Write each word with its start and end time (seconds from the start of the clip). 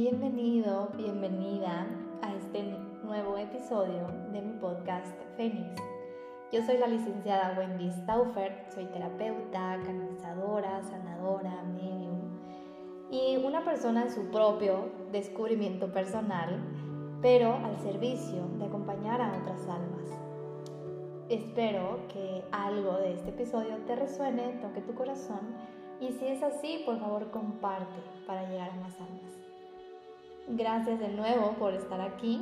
Bienvenido, 0.00 0.90
bienvenida 0.96 1.84
a 2.22 2.32
este 2.32 2.62
nuevo 3.02 3.36
episodio 3.36 4.06
de 4.30 4.40
mi 4.40 4.52
podcast 4.60 5.12
Fénix. 5.36 5.82
Yo 6.52 6.62
soy 6.62 6.78
la 6.78 6.86
licenciada 6.86 7.58
Wendy 7.58 7.90
Stauffer, 7.90 8.64
soy 8.72 8.84
terapeuta, 8.84 9.76
canalizadora, 9.84 10.84
sanadora, 10.84 11.64
medium 11.64 12.20
y 13.10 13.38
una 13.44 13.64
persona 13.64 14.04
en 14.04 14.12
su 14.12 14.30
propio 14.30 14.88
descubrimiento 15.10 15.92
personal, 15.92 16.60
pero 17.20 17.56
al 17.56 17.76
servicio 17.80 18.46
de 18.56 18.66
acompañar 18.66 19.20
a 19.20 19.36
otras 19.36 19.62
almas. 19.62 20.16
Espero 21.28 22.06
que 22.06 22.44
algo 22.52 22.98
de 22.98 23.14
este 23.14 23.30
episodio 23.30 23.78
te 23.78 23.96
resuene, 23.96 24.60
toque 24.62 24.80
tu 24.80 24.94
corazón 24.94 25.40
y 26.00 26.12
si 26.12 26.24
es 26.28 26.40
así, 26.44 26.84
por 26.86 27.00
favor 27.00 27.32
comparte 27.32 28.00
para 28.28 28.48
llegar 28.48 28.70
a 28.70 28.76
más 28.76 28.94
almas. 29.00 29.47
Gracias 30.50 30.98
de 30.98 31.08
nuevo 31.08 31.52
por 31.58 31.74
estar 31.74 32.00
aquí. 32.00 32.40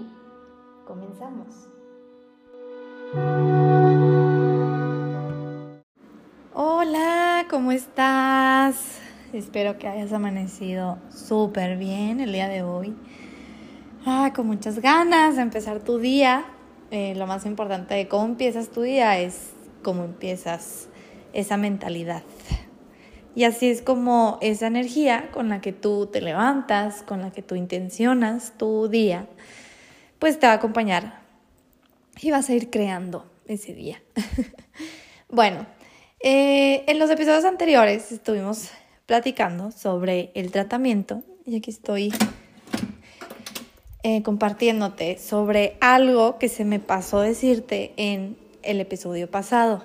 Comenzamos. 0.86 1.68
Hola, 6.54 7.46
¿cómo 7.50 7.72
estás? 7.72 9.00
Espero 9.32 9.76
que 9.78 9.88
hayas 9.88 10.12
amanecido 10.12 10.98
súper 11.10 11.76
bien 11.78 12.20
el 12.20 12.30
día 12.30 12.48
de 12.48 12.62
hoy. 12.62 12.96
Ah, 14.04 14.32
con 14.36 14.46
muchas 14.46 14.78
ganas 14.78 15.34
de 15.34 15.42
empezar 15.42 15.80
tu 15.80 15.98
día. 15.98 16.44
Eh, 16.92 17.16
lo 17.16 17.26
más 17.26 17.44
importante 17.44 17.94
de 17.94 18.06
cómo 18.06 18.26
empiezas 18.26 18.70
tu 18.70 18.82
día 18.82 19.18
es 19.18 19.52
cómo 19.82 20.04
empiezas 20.04 20.88
esa 21.32 21.56
mentalidad. 21.56 22.22
Y 23.36 23.44
así 23.44 23.68
es 23.68 23.82
como 23.82 24.38
esa 24.40 24.66
energía 24.66 25.28
con 25.30 25.50
la 25.50 25.60
que 25.60 25.72
tú 25.72 26.06
te 26.06 26.22
levantas, 26.22 27.02
con 27.02 27.20
la 27.20 27.32
que 27.32 27.42
tú 27.42 27.54
intencionas 27.54 28.54
tu 28.56 28.88
día, 28.88 29.26
pues 30.18 30.40
te 30.40 30.46
va 30.46 30.54
a 30.54 30.56
acompañar 30.56 31.20
y 32.18 32.30
vas 32.30 32.48
a 32.48 32.54
ir 32.54 32.70
creando 32.70 33.30
ese 33.46 33.74
día. 33.74 34.02
bueno, 35.28 35.66
eh, 36.20 36.84
en 36.86 36.98
los 36.98 37.10
episodios 37.10 37.44
anteriores 37.44 38.10
estuvimos 38.10 38.70
platicando 39.04 39.70
sobre 39.70 40.30
el 40.34 40.50
tratamiento 40.50 41.22
y 41.44 41.56
aquí 41.56 41.70
estoy 41.70 42.14
eh, 44.02 44.22
compartiéndote 44.22 45.18
sobre 45.18 45.76
algo 45.82 46.38
que 46.38 46.48
se 46.48 46.64
me 46.64 46.80
pasó 46.80 47.20
decirte 47.20 47.92
en 47.98 48.38
el 48.62 48.80
episodio 48.80 49.30
pasado, 49.30 49.84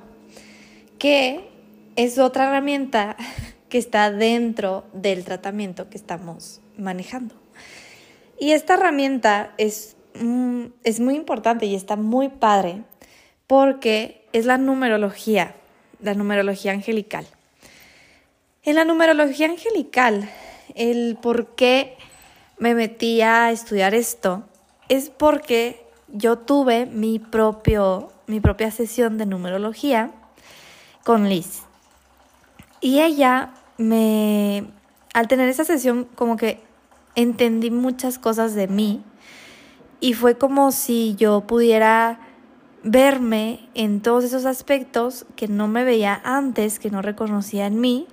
que 0.97 1.50
es 1.95 2.17
otra 2.17 2.47
herramienta 2.47 3.15
que 3.69 3.77
está 3.77 4.11
dentro 4.11 4.85
del 4.93 5.23
tratamiento 5.23 5.89
que 5.89 5.97
estamos 5.97 6.61
manejando. 6.77 7.35
Y 8.39 8.51
esta 8.51 8.73
herramienta 8.73 9.53
es, 9.57 9.95
mm, 10.19 10.65
es 10.83 10.99
muy 10.99 11.15
importante 11.15 11.65
y 11.65 11.75
está 11.75 11.95
muy 11.95 12.29
padre 12.29 12.83
porque 13.47 14.27
es 14.33 14.45
la 14.45 14.57
numerología, 14.57 15.55
la 16.01 16.13
numerología 16.13 16.71
angelical. 16.71 17.27
En 18.63 18.75
la 18.75 18.85
numerología 18.85 19.47
angelical, 19.47 20.29
el 20.75 21.17
por 21.21 21.55
qué 21.55 21.97
me 22.57 22.75
metí 22.75 23.21
a 23.21 23.51
estudiar 23.51 23.95
esto 23.95 24.43
es 24.87 25.09
porque 25.09 25.85
yo 26.07 26.37
tuve 26.37 26.85
mi, 26.85 27.19
propio, 27.19 28.11
mi 28.27 28.39
propia 28.39 28.71
sesión 28.71 29.17
de 29.17 29.25
numerología 29.25 30.11
con 31.03 31.29
Liz. 31.29 31.63
Y 32.81 32.99
ella 32.99 33.53
me, 33.77 34.65
al 35.13 35.27
tener 35.27 35.47
esa 35.47 35.63
sesión, 35.63 36.07
como 36.15 36.35
que 36.35 36.61
entendí 37.15 37.69
muchas 37.69 38.17
cosas 38.17 38.55
de 38.55 38.67
mí. 38.67 39.03
Y 39.99 40.13
fue 40.13 40.37
como 40.37 40.71
si 40.71 41.15
yo 41.15 41.41
pudiera 41.41 42.19
verme 42.83 43.69
en 43.75 44.01
todos 44.01 44.23
esos 44.23 44.45
aspectos 44.45 45.27
que 45.35 45.47
no 45.47 45.67
me 45.67 45.83
veía 45.83 46.19
antes, 46.23 46.79
que 46.79 46.89
no 46.89 47.03
reconocía 47.03 47.67
en 47.67 47.79
mí. 47.79 48.07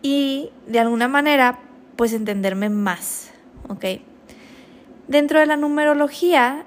Y 0.00 0.50
de 0.66 0.78
alguna 0.78 1.08
manera 1.08 1.58
pues 1.96 2.12
entenderme 2.14 2.70
más, 2.70 3.30
¿ok? 3.68 3.84
Dentro 5.08 5.40
de 5.40 5.46
la 5.46 5.56
numerología 5.56 6.64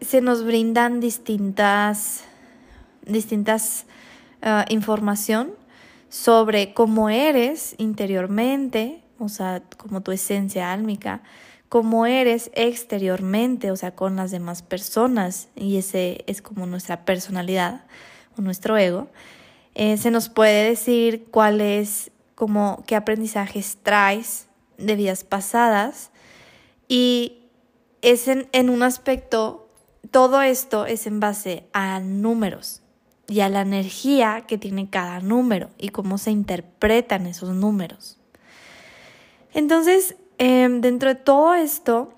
se 0.00 0.20
nos 0.20 0.44
brindan 0.44 0.98
distintas, 0.98 2.24
distintas 3.04 3.86
uh, 4.42 4.64
información 4.72 5.52
sobre 6.08 6.72
cómo 6.74 7.10
eres 7.10 7.74
interiormente, 7.78 9.02
o 9.18 9.28
sea, 9.28 9.62
como 9.76 10.02
tu 10.02 10.12
esencia 10.12 10.72
álmica, 10.72 11.22
cómo 11.68 12.06
eres 12.06 12.50
exteriormente, 12.54 13.70
o 13.70 13.76
sea, 13.76 13.94
con 13.94 14.16
las 14.16 14.30
demás 14.30 14.62
personas, 14.62 15.48
y 15.56 15.76
ese 15.76 16.24
es 16.26 16.42
como 16.42 16.66
nuestra 16.66 17.04
personalidad 17.04 17.84
o 18.38 18.42
nuestro 18.42 18.76
ego. 18.76 19.08
Eh, 19.74 19.96
se 19.96 20.10
nos 20.10 20.28
puede 20.28 20.68
decir 20.68 21.26
cuál 21.30 21.60
es, 21.60 22.10
como 22.34 22.84
qué 22.86 22.96
aprendizajes 22.96 23.78
traes 23.82 24.48
de 24.78 24.94
vidas 24.96 25.24
pasadas, 25.24 26.10
y 26.88 27.42
es 28.02 28.28
en, 28.28 28.48
en 28.52 28.70
un 28.70 28.82
aspecto, 28.82 29.68
todo 30.10 30.42
esto 30.42 30.86
es 30.86 31.06
en 31.06 31.18
base 31.18 31.64
a 31.72 31.98
números, 31.98 32.82
y 33.28 33.40
a 33.40 33.48
la 33.48 33.62
energía 33.62 34.44
que 34.46 34.58
tiene 34.58 34.88
cada 34.88 35.20
número 35.20 35.70
y 35.78 35.88
cómo 35.88 36.18
se 36.18 36.30
interpretan 36.30 37.26
esos 37.26 37.50
números. 37.50 38.18
Entonces, 39.52 40.16
em, 40.38 40.80
dentro 40.80 41.08
de 41.08 41.14
todo 41.14 41.54
esto, 41.54 42.12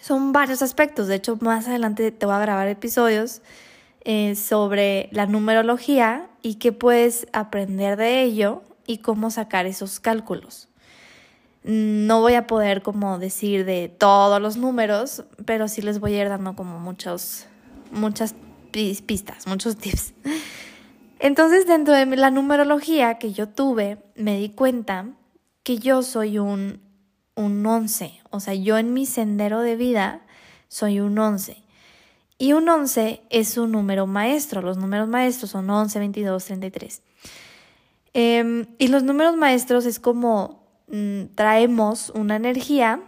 son 0.00 0.32
varios 0.32 0.62
aspectos. 0.62 1.06
De 1.06 1.16
hecho, 1.16 1.38
más 1.40 1.68
adelante 1.68 2.10
te 2.10 2.26
voy 2.26 2.34
a 2.34 2.40
grabar 2.40 2.68
episodios 2.68 3.42
eh, 4.04 4.34
sobre 4.34 5.08
la 5.12 5.26
numerología 5.26 6.28
y 6.42 6.54
qué 6.54 6.72
puedes 6.72 7.26
aprender 7.32 7.96
de 7.96 8.22
ello 8.22 8.62
y 8.86 8.98
cómo 8.98 9.30
sacar 9.30 9.66
esos 9.66 10.00
cálculos. 10.00 10.68
No 11.62 12.20
voy 12.20 12.34
a 12.34 12.46
poder 12.46 12.80
como 12.80 13.18
decir 13.18 13.66
de 13.66 13.88
todos 13.88 14.40
los 14.40 14.56
números, 14.56 15.24
pero 15.44 15.68
sí 15.68 15.82
les 15.82 16.00
voy 16.00 16.14
a 16.14 16.22
ir 16.22 16.28
dando 16.30 16.56
como 16.56 16.78
muchos, 16.78 17.46
muchas 17.92 18.34
pistas, 18.70 19.46
muchos 19.46 19.76
tips. 19.76 20.14
Entonces, 21.18 21.66
dentro 21.66 21.94
de 21.94 22.06
la 22.16 22.30
numerología 22.30 23.18
que 23.18 23.32
yo 23.32 23.48
tuve, 23.48 23.98
me 24.14 24.38
di 24.38 24.50
cuenta 24.50 25.06
que 25.62 25.78
yo 25.78 26.02
soy 26.02 26.38
un, 26.38 26.80
un 27.34 27.64
11. 27.64 28.20
O 28.30 28.40
sea, 28.40 28.54
yo 28.54 28.78
en 28.78 28.94
mi 28.94 29.06
sendero 29.06 29.60
de 29.60 29.76
vida 29.76 30.22
soy 30.68 31.00
un 31.00 31.18
11. 31.18 31.62
Y 32.38 32.54
un 32.54 32.68
11 32.68 33.22
es 33.28 33.58
un 33.58 33.72
número 33.72 34.06
maestro. 34.06 34.62
Los 34.62 34.78
números 34.78 35.08
maestros 35.08 35.50
son 35.50 35.68
11, 35.68 35.98
22, 35.98 36.44
33. 36.44 37.02
y 38.14 38.88
los 38.88 39.02
números 39.02 39.36
maestros 39.36 39.84
es 39.84 40.00
como 40.00 40.66
mm, 40.88 41.34
traemos 41.34 42.10
una 42.14 42.36
energía 42.36 43.02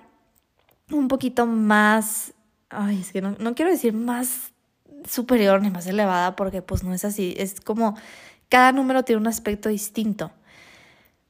un 0.91 1.09
poquito 1.09 1.47
más, 1.47 2.35
ay, 2.69 3.01
es 3.01 3.13
que 3.13 3.23
no, 3.23 3.35
no 3.39 3.55
quiero 3.55 3.71
decir 3.71 3.95
más 3.95 4.52
superior 5.09 5.63
ni 5.63 5.71
más 5.71 5.87
elevada 5.87 6.37
porque 6.37 6.63
pues 6.63 6.85
no 6.85 6.95
es 6.95 7.05
así, 7.05 7.35
es 7.37 7.61
como 7.61 7.97
cada 8.49 8.73
número 8.73 9.03
tiene 9.03 9.21
un 9.21 9.27
aspecto 9.27 9.69
distinto. 9.69 10.31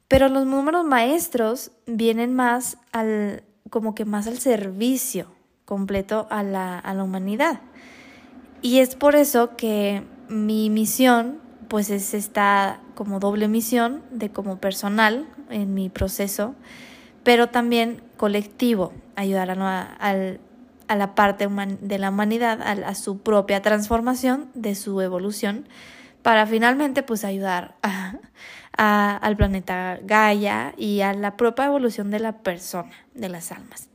Pero 0.07 0.29
los 0.29 0.45
números 0.45 0.85
maestros 0.85 1.71
vienen 1.87 2.35
más 2.35 2.77
al, 2.91 3.43
como 3.69 3.95
que 3.95 4.05
más 4.05 4.27
al 4.27 4.37
servicio 4.37 5.31
completo 5.65 6.27
a 6.29 6.43
la, 6.43 6.77
a 6.77 6.93
la 6.93 7.03
humanidad. 7.03 7.61
Y 8.61 8.79
es 8.79 8.95
por 8.95 9.15
eso 9.15 9.55
que 9.55 10.03
mi 10.29 10.69
misión, 10.69 11.39
pues 11.67 11.89
es 11.89 12.13
esta 12.13 12.81
como 12.95 13.19
doble 13.19 13.47
misión 13.47 14.03
de 14.11 14.29
como 14.29 14.57
personal 14.57 15.27
en 15.49 15.73
mi 15.73 15.89
proceso, 15.89 16.55
pero 17.23 17.49
también 17.49 18.01
colectivo, 18.17 18.93
ayudar 19.15 19.51
a, 19.51 19.81
al, 19.81 20.39
a 20.87 20.95
la 20.95 21.15
parte 21.15 21.47
de 21.47 21.99
la 21.99 22.09
humanidad, 22.09 22.61
a, 22.61 22.95
su 22.95 23.19
propia 23.19 23.61
transformación, 23.61 24.49
de 24.53 24.75
su 24.75 25.01
evolución, 25.01 25.67
para 26.21 26.45
finalmente 26.45 27.03
pues 27.03 27.23
ayudar 27.23 27.75
al 28.77 29.37
planeta 29.37 29.99
Gaia 30.03 30.73
y 30.77 31.01
a 31.01 31.13
la 31.13 31.37
propia 31.37 31.65
evolución 31.65 32.11
de 32.11 32.19
la 32.19 32.39
persona, 32.39 32.91
de 33.13 33.29
las 33.29 33.51
almas. 33.51 33.89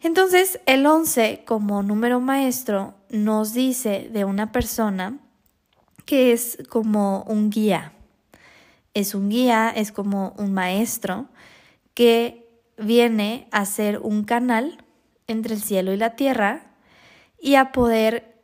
Entonces, 0.00 0.60
el 0.66 0.86
11 0.86 1.42
como 1.44 1.82
número 1.82 2.20
maestro 2.20 2.94
nos 3.10 3.54
dice 3.54 4.08
de 4.12 4.24
una 4.24 4.52
persona 4.52 5.18
que 6.04 6.32
es 6.32 6.58
como 6.68 7.24
un 7.24 7.50
guía. 7.50 7.92
Es 8.94 9.14
un 9.14 9.28
guía, 9.28 9.70
es 9.74 9.92
como 9.92 10.34
un 10.38 10.52
maestro 10.52 11.26
que 11.94 12.46
viene 12.78 13.48
a 13.50 13.64
ser 13.64 13.98
un 13.98 14.24
canal 14.24 14.84
entre 15.26 15.54
el 15.54 15.62
cielo 15.62 15.92
y 15.92 15.96
la 15.96 16.16
tierra 16.16 16.74
y 17.38 17.54
a 17.56 17.72
poder 17.72 18.36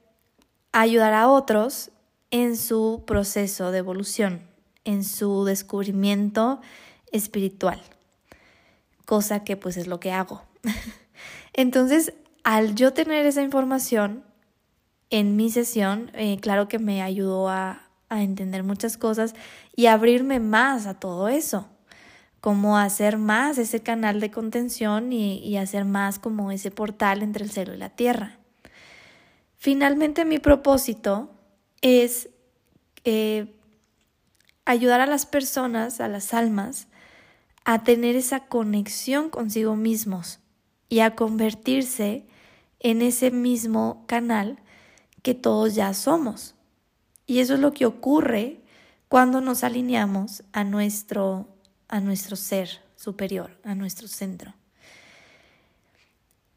ayudar 0.72 1.12
a 1.12 1.28
otros 1.28 1.90
en 2.30 2.56
su 2.56 3.04
proceso 3.06 3.70
de 3.70 3.78
evolución, 3.78 4.42
en 4.84 5.04
su 5.04 5.44
descubrimiento 5.44 6.60
espiritual. 7.12 7.80
cosa 9.04 9.44
que 9.44 9.56
pues 9.56 9.76
es 9.76 9.88
lo 9.88 10.00
que 10.00 10.12
hago. 10.12 10.42
Entonces, 11.52 12.14
al 12.44 12.74
yo 12.74 12.92
tener 12.94 13.26
esa 13.26 13.42
información 13.42 14.24
en 15.10 15.36
mi 15.36 15.50
sesión, 15.50 16.10
eh, 16.14 16.38
claro 16.40 16.68
que 16.68 16.78
me 16.78 17.02
ayudó 17.02 17.48
a, 17.50 17.88
a 18.08 18.22
entender 18.22 18.62
muchas 18.62 18.96
cosas 18.96 19.34
y 19.76 19.86
abrirme 19.86 20.40
más 20.40 20.86
a 20.86 20.98
todo 20.98 21.28
eso, 21.28 21.68
como 22.42 22.76
hacer 22.76 23.18
más 23.18 23.56
ese 23.56 23.84
canal 23.84 24.18
de 24.18 24.32
contención 24.32 25.12
y, 25.12 25.56
hacer 25.56 25.84
más 25.84 26.18
como 26.18 26.50
ese 26.50 26.72
portal 26.72 27.22
entre 27.22 27.44
el 27.44 27.52
cielo 27.52 27.72
y 27.72 27.78
la 27.78 27.90
tierra. 27.90 28.40
Finalmente 29.58 30.24
mi 30.24 30.40
propósito 30.40 31.30
es 31.82 32.30
eh, 33.04 33.54
ayudar 34.64 35.00
a 35.00 35.06
las 35.06 35.24
personas, 35.24 36.00
a 36.00 36.08
las 36.08 36.34
almas, 36.34 36.88
a 37.64 37.84
tener 37.84 38.16
esa 38.16 38.40
conexión 38.48 39.30
consigo 39.30 39.76
mismos 39.76 40.40
y 40.88 40.98
a 40.98 41.14
convertirse 41.14 42.26
en 42.80 43.02
ese 43.02 43.30
mismo 43.30 44.02
canal 44.08 44.58
que 45.22 45.34
todos 45.34 45.76
ya 45.76 45.94
somos. 45.94 46.56
Y 47.28 47.38
eso 47.38 47.54
es 47.54 47.60
lo 47.60 47.72
que 47.72 47.86
ocurre 47.86 48.62
cuando 49.06 49.40
nos 49.40 49.62
alineamos 49.62 50.42
a 50.52 50.64
nuestro, 50.64 51.51
a 51.92 52.00
nuestro 52.00 52.36
ser 52.36 52.80
superior, 52.96 53.58
a 53.64 53.74
nuestro 53.74 54.08
centro. 54.08 54.54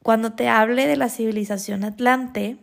Cuando 0.02 0.32
te 0.32 0.48
hable 0.48 0.88
de 0.88 0.96
la 0.96 1.10
civilización 1.10 1.84
atlante, 1.84 2.58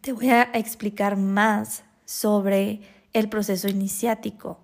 te 0.00 0.12
voy 0.12 0.30
a 0.30 0.44
explicar 0.54 1.16
más 1.16 1.82
sobre 2.04 2.80
el 3.12 3.28
proceso 3.28 3.66
iniciático, 3.66 4.60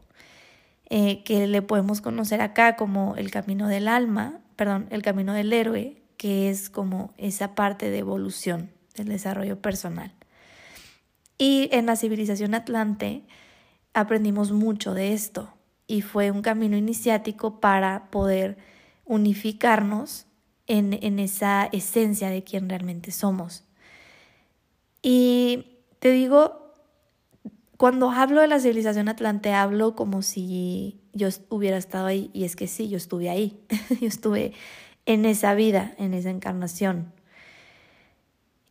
eh, 0.88 1.24
que 1.24 1.48
le 1.48 1.62
podemos 1.62 2.00
conocer 2.00 2.40
acá 2.40 2.76
como 2.76 3.16
el 3.16 3.32
camino 3.32 3.66
del 3.66 3.88
alma, 3.88 4.38
perdón, 4.54 4.86
el 4.90 5.02
camino 5.02 5.32
del 5.32 5.52
héroe, 5.52 6.00
que 6.18 6.48
es 6.48 6.70
como 6.70 7.12
esa 7.18 7.56
parte 7.56 7.90
de 7.90 7.98
evolución 7.98 8.70
del 8.94 9.08
desarrollo 9.08 9.60
personal. 9.60 10.12
Y 11.38 11.70
en 11.72 11.86
la 11.86 11.96
civilización 11.96 12.54
atlante 12.54 13.24
aprendimos 13.94 14.52
mucho 14.52 14.94
de 14.94 15.12
esto 15.12 15.55
y 15.86 16.02
fue 16.02 16.30
un 16.30 16.42
camino 16.42 16.76
iniciático 16.76 17.60
para 17.60 18.10
poder 18.10 18.58
unificarnos 19.04 20.26
en, 20.66 20.98
en 21.02 21.18
esa 21.18 21.66
esencia 21.66 22.28
de 22.30 22.42
quien 22.42 22.68
realmente 22.68 23.12
somos. 23.12 23.64
Y 25.02 25.78
te 26.00 26.10
digo, 26.10 26.72
cuando 27.76 28.10
hablo 28.10 28.40
de 28.40 28.48
la 28.48 28.58
civilización 28.58 29.08
atlante, 29.08 29.52
hablo 29.52 29.94
como 29.94 30.22
si 30.22 31.00
yo 31.12 31.28
hubiera 31.48 31.76
estado 31.76 32.06
ahí, 32.06 32.30
y 32.32 32.44
es 32.44 32.56
que 32.56 32.66
sí, 32.66 32.88
yo 32.88 32.96
estuve 32.96 33.30
ahí, 33.30 33.60
yo 34.00 34.08
estuve 34.08 34.52
en 35.04 35.24
esa 35.24 35.54
vida, 35.54 35.94
en 35.98 36.14
esa 36.14 36.30
encarnación. 36.30 37.12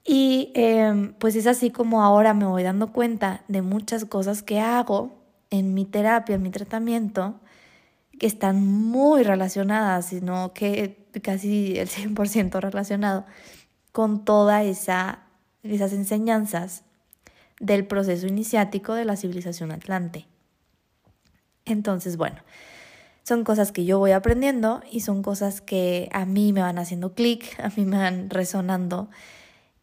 Y 0.03 0.51
em, 0.53 1.13
pues 1.13 1.35
es 1.35 1.47
así 1.47 1.71
como 1.71 2.03
ahora 2.03 2.33
me 2.33 2.45
voy 2.45 2.61
dando 2.61 2.91
cuenta 2.91 3.43
de 3.47 3.61
muchas 3.61 4.05
cosas 4.05 4.43
que 4.43 4.59
hago 4.59 5.24
en 5.59 5.73
mi 5.73 5.85
terapia, 5.85 6.35
en 6.35 6.41
mi 6.41 6.51
tratamiento, 6.51 7.39
que 8.19 8.27
están 8.27 8.65
muy 8.65 9.23
relacionadas, 9.23 10.07
sino 10.07 10.53
que 10.53 11.07
casi 11.21 11.77
el 11.77 11.89
100% 11.89 12.59
relacionado 12.59 13.25
con 13.91 14.25
todas 14.25 14.65
esa, 14.65 15.19
esas 15.63 15.93
enseñanzas 15.93 16.83
del 17.59 17.85
proceso 17.87 18.27
iniciático 18.27 18.93
de 18.93 19.05
la 19.05 19.15
civilización 19.15 19.71
atlante. 19.71 20.27
Entonces, 21.65 22.17
bueno, 22.17 22.41
son 23.23 23.43
cosas 23.43 23.71
que 23.71 23.85
yo 23.85 23.97
voy 23.97 24.11
aprendiendo 24.11 24.81
y 24.91 24.99
son 24.99 25.23
cosas 25.23 25.61
que 25.61 26.09
a 26.11 26.25
mí 26.25 26.53
me 26.53 26.61
van 26.61 26.77
haciendo 26.77 27.13
clic, 27.13 27.59
a 27.59 27.69
mí 27.69 27.85
me 27.85 27.97
van 27.97 28.29
resonando 28.29 29.09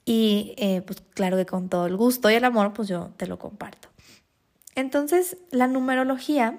y 0.04 0.54
eh, 0.58 0.82
pues 0.82 1.02
claro 1.14 1.36
que 1.36 1.46
con 1.46 1.68
todo 1.68 1.86
el 1.86 1.96
gusto 1.96 2.30
y 2.30 2.34
el 2.34 2.44
amor, 2.44 2.72
pues 2.72 2.88
yo 2.88 3.10
te 3.16 3.26
lo 3.26 3.38
comparto. 3.38 3.91
Entonces, 4.74 5.36
la 5.50 5.66
numerología 5.66 6.58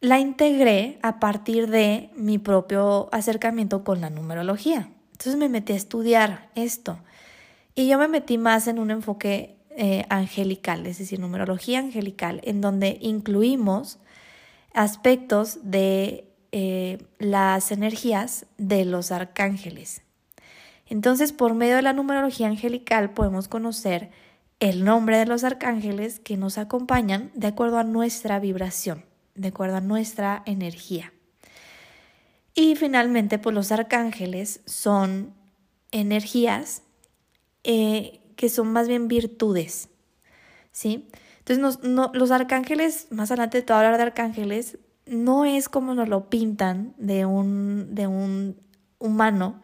la 0.00 0.18
integré 0.18 0.98
a 1.02 1.20
partir 1.20 1.68
de 1.68 2.10
mi 2.16 2.38
propio 2.38 3.08
acercamiento 3.12 3.84
con 3.84 4.00
la 4.00 4.10
numerología. 4.10 4.90
Entonces 5.12 5.36
me 5.36 5.50
metí 5.50 5.74
a 5.74 5.76
estudiar 5.76 6.48
esto 6.54 6.98
y 7.74 7.88
yo 7.88 7.98
me 7.98 8.08
metí 8.08 8.38
más 8.38 8.66
en 8.66 8.78
un 8.78 8.90
enfoque 8.90 9.56
eh, 9.70 10.04
angelical, 10.08 10.86
es 10.86 10.98
decir, 10.98 11.20
numerología 11.20 11.78
angelical, 11.78 12.40
en 12.44 12.60
donde 12.60 12.98
incluimos 13.00 13.98
aspectos 14.72 15.58
de 15.62 16.24
eh, 16.52 16.98
las 17.18 17.70
energías 17.70 18.46
de 18.56 18.84
los 18.84 19.12
arcángeles. 19.12 20.02
Entonces, 20.86 21.32
por 21.32 21.54
medio 21.54 21.76
de 21.76 21.82
la 21.82 21.92
numerología 21.92 22.48
angelical 22.48 23.10
podemos 23.10 23.46
conocer 23.46 24.10
el 24.60 24.84
nombre 24.84 25.16
de 25.16 25.24
los 25.24 25.42
arcángeles 25.42 26.20
que 26.20 26.36
nos 26.36 26.58
acompañan 26.58 27.30
de 27.34 27.46
acuerdo 27.46 27.78
a 27.78 27.84
nuestra 27.84 28.38
vibración, 28.38 29.04
de 29.34 29.48
acuerdo 29.48 29.76
a 29.76 29.80
nuestra 29.80 30.42
energía. 30.44 31.14
Y 32.54 32.76
finalmente, 32.76 33.38
pues 33.38 33.54
los 33.54 33.72
arcángeles 33.72 34.60
son 34.66 35.32
energías 35.92 36.82
eh, 37.64 38.20
que 38.36 38.50
son 38.50 38.70
más 38.70 38.86
bien 38.86 39.08
virtudes, 39.08 39.88
¿sí? 40.72 41.08
Entonces, 41.38 41.80
los 42.12 42.30
arcángeles, 42.30 43.06
más 43.10 43.30
adelante 43.30 43.62
te 43.62 43.72
voy 43.72 43.82
a 43.82 43.86
hablar 43.86 43.96
de 43.96 44.04
arcángeles, 44.04 44.78
no 45.06 45.46
es 45.46 45.70
como 45.70 45.94
nos 45.94 46.08
lo 46.08 46.28
pintan 46.28 46.94
de 46.98 47.24
un, 47.24 47.94
de 47.94 48.06
un 48.06 48.60
humano, 48.98 49.62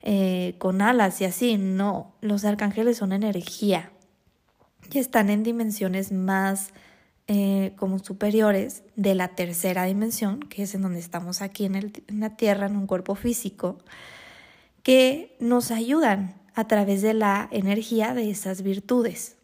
eh, 0.00 0.54
con 0.58 0.80
alas 0.80 1.20
y 1.20 1.26
así, 1.26 1.58
no, 1.58 2.14
los 2.22 2.44
arcángeles 2.44 2.96
son 2.96 3.12
energía 3.12 3.92
y 4.92 4.98
están 4.98 5.30
en 5.30 5.42
dimensiones 5.42 6.12
más 6.12 6.70
eh, 7.28 7.72
como 7.76 7.98
superiores 7.98 8.82
de 8.94 9.14
la 9.14 9.28
tercera 9.28 9.84
dimensión, 9.84 10.40
que 10.40 10.62
es 10.62 10.74
en 10.74 10.82
donde 10.82 11.00
estamos 11.00 11.42
aquí 11.42 11.64
en, 11.64 11.74
en 11.74 12.20
la 12.20 12.36
Tierra, 12.36 12.66
en 12.66 12.76
un 12.76 12.86
cuerpo 12.86 13.14
físico, 13.14 13.78
que 14.82 15.36
nos 15.40 15.70
ayudan 15.70 16.34
a 16.54 16.68
través 16.68 17.02
de 17.02 17.14
la 17.14 17.48
energía 17.50 18.14
de 18.14 18.30
esas 18.30 18.62
virtudes. 18.62 19.36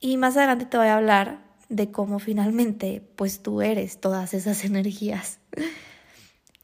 Y 0.00 0.16
más 0.16 0.36
adelante 0.36 0.66
te 0.66 0.76
voy 0.76 0.86
a 0.86 0.96
hablar 0.96 1.42
de 1.68 1.90
cómo 1.90 2.18
finalmente 2.18 3.02
pues 3.16 3.42
tú 3.42 3.62
eres 3.62 4.00
todas 4.00 4.34
esas 4.34 4.64
energías. 4.64 5.38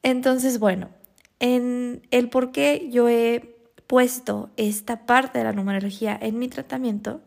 Entonces, 0.03 0.59
bueno, 0.59 0.91
en 1.41 2.03
el 2.11 2.29
por 2.29 2.53
qué 2.53 2.89
yo 2.91 3.09
he 3.09 3.58
puesto 3.89 4.51
esta 4.57 5.07
parte 5.07 5.39
de 5.39 5.45
la 5.45 5.53
numerología 5.53 6.17
en 6.21 6.39
mi 6.39 6.49
tratamiento 6.49 7.23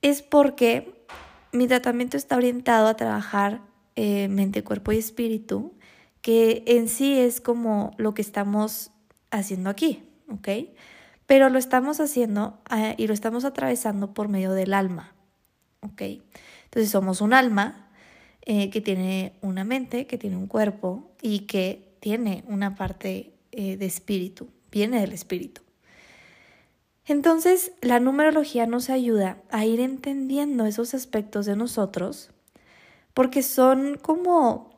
es 0.00 0.22
porque 0.22 1.04
mi 1.52 1.66
tratamiento 1.66 2.16
está 2.16 2.36
orientado 2.36 2.86
a 2.86 2.94
trabajar 2.94 3.60
eh, 3.96 4.28
mente, 4.28 4.64
cuerpo 4.64 4.92
y 4.92 4.98
espíritu, 4.98 5.74
que 6.22 6.62
en 6.66 6.88
sí 6.88 7.18
es 7.18 7.40
como 7.40 7.92
lo 7.98 8.14
que 8.14 8.22
estamos 8.22 8.92
haciendo 9.30 9.68
aquí, 9.68 10.04
¿ok? 10.28 10.48
Pero 11.26 11.50
lo 11.50 11.58
estamos 11.58 12.00
haciendo 12.00 12.60
ah, 12.70 12.94
y 12.96 13.06
lo 13.08 13.12
estamos 13.12 13.44
atravesando 13.44 14.14
por 14.14 14.28
medio 14.28 14.52
del 14.52 14.72
alma, 14.72 15.12
¿ok? 15.80 16.02
Entonces 16.64 16.90
somos 16.90 17.20
un 17.20 17.34
alma 17.34 17.90
eh, 18.42 18.70
que 18.70 18.80
tiene 18.80 19.34
una 19.40 19.64
mente, 19.64 20.06
que 20.06 20.18
tiene 20.18 20.36
un 20.36 20.46
cuerpo 20.46 21.10
y 21.20 21.40
que 21.40 21.96
tiene 22.00 22.44
una 22.46 22.76
parte 22.76 23.34
eh, 23.52 23.76
de 23.76 23.86
espíritu, 23.86 24.48
viene 24.70 25.00
del 25.00 25.12
espíritu. 25.12 25.62
Entonces, 27.06 27.72
la 27.80 27.98
numerología 27.98 28.66
nos 28.66 28.90
ayuda 28.90 29.38
a 29.50 29.64
ir 29.64 29.80
entendiendo 29.80 30.66
esos 30.66 30.94
aspectos 30.94 31.46
de 31.46 31.56
nosotros, 31.56 32.30
porque 33.14 33.42
son 33.42 33.98
como 34.00 34.70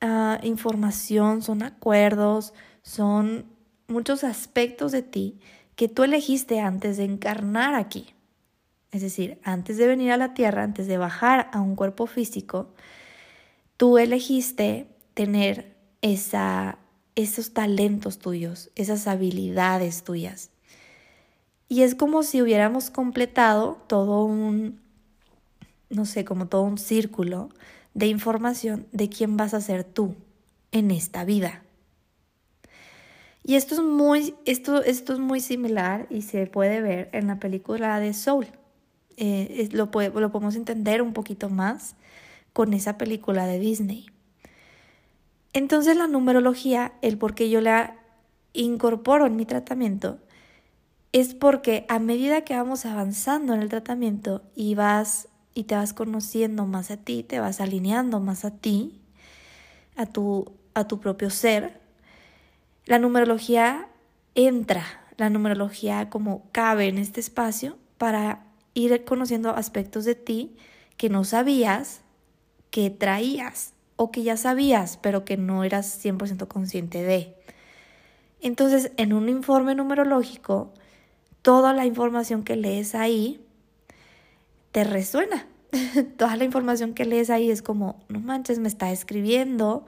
ah, 0.00 0.38
información, 0.42 1.42
son 1.42 1.62
acuerdos, 1.62 2.54
son 2.82 3.46
muchos 3.88 4.24
aspectos 4.24 4.92
de 4.92 5.02
ti 5.02 5.38
que 5.74 5.88
tú 5.88 6.02
elegiste 6.02 6.60
antes 6.60 6.96
de 6.96 7.04
encarnar 7.04 7.74
aquí. 7.74 8.14
Es 8.90 9.02
decir, 9.02 9.38
antes 9.42 9.76
de 9.76 9.86
venir 9.86 10.12
a 10.12 10.16
la 10.16 10.32
tierra, 10.32 10.62
antes 10.62 10.86
de 10.86 10.96
bajar 10.96 11.50
a 11.52 11.60
un 11.60 11.76
cuerpo 11.76 12.06
físico, 12.06 12.72
tú 13.76 13.98
elegiste 13.98 14.88
tener 15.12 15.76
esa, 16.00 16.78
esos 17.16 17.52
talentos 17.52 18.18
tuyos, 18.18 18.70
esas 18.76 19.08
habilidades 19.08 20.04
tuyas. 20.04 20.50
Y 21.68 21.82
es 21.82 21.94
como 21.94 22.22
si 22.22 22.42
hubiéramos 22.42 22.90
completado 22.90 23.78
todo 23.88 24.24
un, 24.24 24.80
no 25.90 26.04
sé, 26.04 26.24
como 26.24 26.46
todo 26.46 26.62
un 26.62 26.78
círculo 26.78 27.48
de 27.94 28.06
información 28.06 28.86
de 28.92 29.08
quién 29.08 29.36
vas 29.36 29.54
a 29.54 29.60
ser 29.60 29.82
tú 29.82 30.14
en 30.70 30.90
esta 30.90 31.24
vida. 31.24 31.62
Y 33.42 33.54
esto 33.54 33.74
es 33.74 33.80
muy, 33.80 34.34
esto, 34.44 34.82
esto 34.82 35.12
es 35.12 35.18
muy 35.18 35.40
similar 35.40 36.06
y 36.10 36.22
se 36.22 36.46
puede 36.46 36.80
ver 36.82 37.08
en 37.12 37.28
la 37.28 37.40
película 37.40 37.98
de 37.98 38.12
Soul. 38.12 38.46
Eh, 39.16 39.68
lo, 39.72 39.86
lo 39.86 40.30
podemos 40.30 40.56
entender 40.56 41.00
un 41.00 41.14
poquito 41.14 41.48
más 41.48 41.96
con 42.52 42.74
esa 42.74 42.98
película 42.98 43.46
de 43.46 43.58
Disney 43.58 44.06
Entonces 45.56 45.96
la 45.96 46.06
numerología, 46.06 46.92
el 47.00 47.16
por 47.16 47.34
qué 47.34 47.48
yo 47.48 47.62
la 47.62 47.96
incorporo 48.52 49.24
en 49.24 49.36
mi 49.36 49.46
tratamiento, 49.46 50.18
es 51.12 51.32
porque 51.32 51.86
a 51.88 51.98
medida 51.98 52.42
que 52.42 52.54
vamos 52.54 52.84
avanzando 52.84 53.54
en 53.54 53.62
el 53.62 53.70
tratamiento 53.70 54.42
y 54.54 54.74
vas 54.74 55.28
y 55.54 55.64
te 55.64 55.74
vas 55.74 55.94
conociendo 55.94 56.66
más 56.66 56.90
a 56.90 56.98
ti, 56.98 57.22
te 57.22 57.40
vas 57.40 57.62
alineando 57.62 58.20
más 58.20 58.44
a 58.44 58.50
ti, 58.50 59.00
a 59.96 60.04
tu, 60.04 60.52
a 60.74 60.86
tu 60.86 61.00
propio 61.00 61.30
ser, 61.30 61.80
la 62.84 62.98
numerología 62.98 63.88
entra, 64.34 64.84
la 65.16 65.30
numerología 65.30 66.10
como 66.10 66.50
cabe 66.52 66.88
en 66.88 66.98
este 66.98 67.20
espacio 67.20 67.78
para 67.96 68.44
ir 68.74 69.06
conociendo 69.06 69.56
aspectos 69.56 70.04
de 70.04 70.16
ti 70.16 70.58
que 70.98 71.08
no 71.08 71.24
sabías 71.24 72.02
que 72.68 72.90
traías 72.90 73.72
o 73.96 74.10
que 74.10 74.22
ya 74.22 74.36
sabías, 74.36 74.98
pero 74.98 75.24
que 75.24 75.36
no 75.36 75.64
eras 75.64 76.02
100% 76.04 76.46
consciente 76.48 77.02
de. 77.02 77.34
Entonces, 78.40 78.92
en 78.96 79.12
un 79.12 79.28
informe 79.28 79.74
numerológico, 79.74 80.72
toda 81.42 81.72
la 81.72 81.86
información 81.86 82.44
que 82.44 82.56
lees 82.56 82.94
ahí 82.94 83.40
te 84.72 84.84
resuena. 84.84 85.46
toda 86.16 86.36
la 86.36 86.44
información 86.44 86.94
que 86.94 87.04
lees 87.04 87.30
ahí 87.30 87.50
es 87.50 87.62
como, 87.62 88.04
no 88.08 88.20
manches, 88.20 88.58
me 88.58 88.68
está 88.68 88.92
escribiendo, 88.92 89.86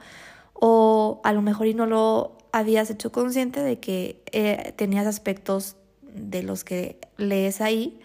o 0.54 1.20
a 1.24 1.32
lo 1.32 1.42
mejor 1.42 1.66
y 1.66 1.74
no 1.74 1.86
lo 1.86 2.36
habías 2.52 2.90
hecho 2.90 3.12
consciente 3.12 3.60
de 3.62 3.78
que 3.78 4.22
eh, 4.32 4.72
tenías 4.76 5.06
aspectos 5.06 5.76
de 6.02 6.42
los 6.42 6.64
que 6.64 6.98
lees 7.16 7.60
ahí, 7.60 8.00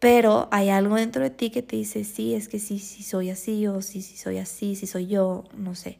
pero 0.00 0.48
hay 0.50 0.70
algo 0.70 0.96
dentro 0.96 1.22
de 1.22 1.30
ti 1.30 1.50
que 1.50 1.62
te 1.62 1.76
dice, 1.76 2.04
sí, 2.04 2.34
es 2.34 2.48
que 2.48 2.58
sí, 2.58 2.78
sí 2.78 3.02
soy 3.02 3.28
así, 3.28 3.66
o 3.66 3.82
sí, 3.82 4.00
sí 4.00 4.16
soy 4.16 4.38
así, 4.38 4.74
sí 4.74 4.86
soy 4.86 5.06
yo, 5.06 5.44
no 5.54 5.74
sé. 5.74 5.98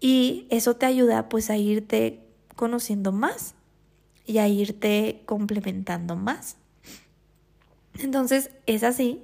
Y 0.00 0.46
eso 0.50 0.74
te 0.74 0.84
ayuda 0.84 1.28
pues 1.28 1.50
a 1.50 1.56
irte 1.56 2.20
conociendo 2.56 3.12
más 3.12 3.54
y 4.26 4.38
a 4.38 4.48
irte 4.48 5.22
complementando 5.24 6.16
más. 6.16 6.56
Entonces 8.00 8.50
es 8.66 8.82
así 8.82 9.22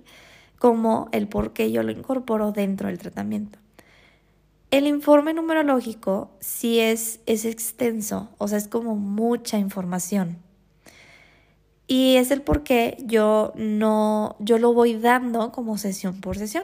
como 0.58 1.08
el 1.10 1.26
por 1.26 1.52
qué 1.52 1.72
yo 1.72 1.82
lo 1.82 1.90
incorporo 1.90 2.52
dentro 2.52 2.86
del 2.86 2.98
tratamiento. 2.98 3.58
El 4.70 4.86
informe 4.86 5.34
numerológico 5.34 6.30
sí 6.38 6.78
es, 6.78 7.18
es 7.26 7.44
extenso, 7.44 8.28
o 8.38 8.46
sea, 8.46 8.58
es 8.58 8.68
como 8.68 8.94
mucha 8.94 9.58
información. 9.58 10.38
Y 11.92 12.14
es 12.14 12.30
el 12.30 12.40
por 12.40 12.62
qué 12.62 12.96
yo 13.04 13.52
no, 13.56 14.36
yo 14.38 14.58
lo 14.58 14.72
voy 14.72 14.94
dando 14.94 15.50
como 15.50 15.76
sesión 15.76 16.20
por 16.20 16.38
sesión. 16.38 16.62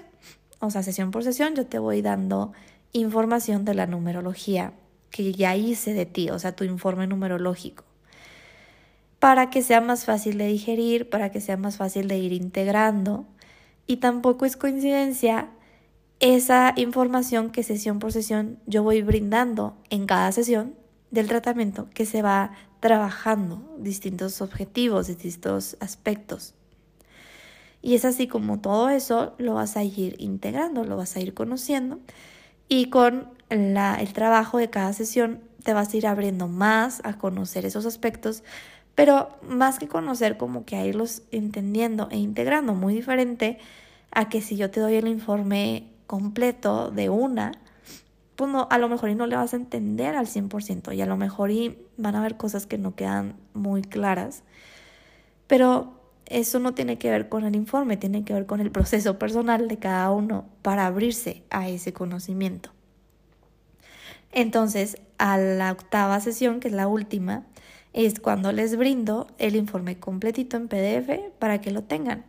O 0.60 0.70
sea, 0.70 0.84
sesión 0.84 1.10
por 1.10 1.24
sesión 1.24 1.56
yo 1.56 1.66
te 1.66 1.80
voy 1.80 2.00
dando 2.00 2.52
información 2.92 3.64
de 3.64 3.74
la 3.74 3.88
numerología 3.88 4.72
que 5.10 5.32
ya 5.32 5.56
hice 5.56 5.94
de 5.94 6.06
ti, 6.06 6.30
o 6.30 6.38
sea, 6.38 6.54
tu 6.54 6.62
informe 6.62 7.08
numerológico. 7.08 7.82
Para 9.18 9.50
que 9.50 9.62
sea 9.62 9.80
más 9.80 10.04
fácil 10.04 10.38
de 10.38 10.46
digerir, 10.46 11.10
para 11.10 11.32
que 11.32 11.40
sea 11.40 11.56
más 11.56 11.76
fácil 11.76 12.06
de 12.06 12.18
ir 12.18 12.32
integrando. 12.32 13.26
Y 13.88 13.96
tampoco 13.96 14.46
es 14.46 14.56
coincidencia 14.56 15.48
esa 16.20 16.72
información 16.76 17.50
que 17.50 17.64
sesión 17.64 17.98
por 17.98 18.12
sesión 18.12 18.60
yo 18.66 18.84
voy 18.84 19.02
brindando 19.02 19.76
en 19.90 20.06
cada 20.06 20.30
sesión 20.30 20.76
del 21.10 21.28
tratamiento 21.28 21.88
que 21.94 22.06
se 22.06 22.22
va 22.22 22.52
trabajando 22.80 23.62
distintos 23.78 24.40
objetivos, 24.42 25.06
distintos 25.06 25.76
aspectos. 25.80 26.54
Y 27.82 27.94
es 27.94 28.04
así 28.04 28.26
como 28.26 28.60
todo 28.60 28.88
eso 28.88 29.34
lo 29.38 29.54
vas 29.54 29.76
a 29.76 29.84
ir 29.84 30.16
integrando, 30.18 30.84
lo 30.84 30.96
vas 30.96 31.16
a 31.16 31.20
ir 31.20 31.34
conociendo 31.34 32.00
y 32.68 32.90
con 32.90 33.28
la, 33.48 33.94
el 33.96 34.12
trabajo 34.12 34.58
de 34.58 34.70
cada 34.70 34.92
sesión 34.92 35.40
te 35.62 35.72
vas 35.72 35.92
a 35.92 35.96
ir 35.96 36.06
abriendo 36.06 36.48
más 36.48 37.00
a 37.04 37.18
conocer 37.18 37.64
esos 37.64 37.86
aspectos, 37.86 38.42
pero 38.94 39.30
más 39.42 39.78
que 39.78 39.88
conocer 39.88 40.36
como 40.36 40.64
que 40.64 40.76
a 40.76 40.84
irlos 40.84 41.22
entendiendo 41.30 42.08
e 42.10 42.18
integrando, 42.18 42.74
muy 42.74 42.94
diferente 42.94 43.58
a 44.10 44.28
que 44.28 44.40
si 44.40 44.56
yo 44.56 44.70
te 44.70 44.80
doy 44.80 44.94
el 44.94 45.08
informe 45.08 45.88
completo 46.06 46.90
de 46.90 47.10
una, 47.10 47.52
pues 48.36 48.50
no, 48.50 48.68
a 48.70 48.78
lo 48.78 48.88
mejor 48.88 49.08
y 49.08 49.14
no 49.14 49.26
le 49.26 49.36
vas 49.36 49.54
a 49.54 49.56
entender 49.56 50.14
al 50.14 50.26
100% 50.26 50.94
y 50.94 51.00
a 51.00 51.06
lo 51.06 51.16
mejor 51.16 51.50
y 51.50 51.78
van 51.96 52.14
a 52.14 52.20
haber 52.20 52.36
cosas 52.36 52.66
que 52.66 52.78
no 52.78 52.94
quedan 52.94 53.36
muy 53.54 53.82
claras. 53.82 54.42
Pero 55.46 55.94
eso 56.26 56.58
no 56.58 56.74
tiene 56.74 56.98
que 56.98 57.10
ver 57.10 57.28
con 57.28 57.44
el 57.44 57.56
informe, 57.56 57.96
tiene 57.96 58.24
que 58.24 58.34
ver 58.34 58.46
con 58.46 58.60
el 58.60 58.70
proceso 58.70 59.18
personal 59.18 59.68
de 59.68 59.78
cada 59.78 60.10
uno 60.10 60.44
para 60.62 60.86
abrirse 60.86 61.42
a 61.50 61.68
ese 61.68 61.92
conocimiento. 61.92 62.70
Entonces, 64.32 64.98
a 65.18 65.38
la 65.38 65.72
octava 65.72 66.20
sesión, 66.20 66.60
que 66.60 66.68
es 66.68 66.74
la 66.74 66.88
última, 66.88 67.44
es 67.94 68.20
cuando 68.20 68.52
les 68.52 68.76
brindo 68.76 69.28
el 69.38 69.56
informe 69.56 69.98
completito 69.98 70.58
en 70.58 70.68
PDF 70.68 71.32
para 71.38 71.62
que 71.62 71.70
lo 71.70 71.82
tengan. 71.84 72.26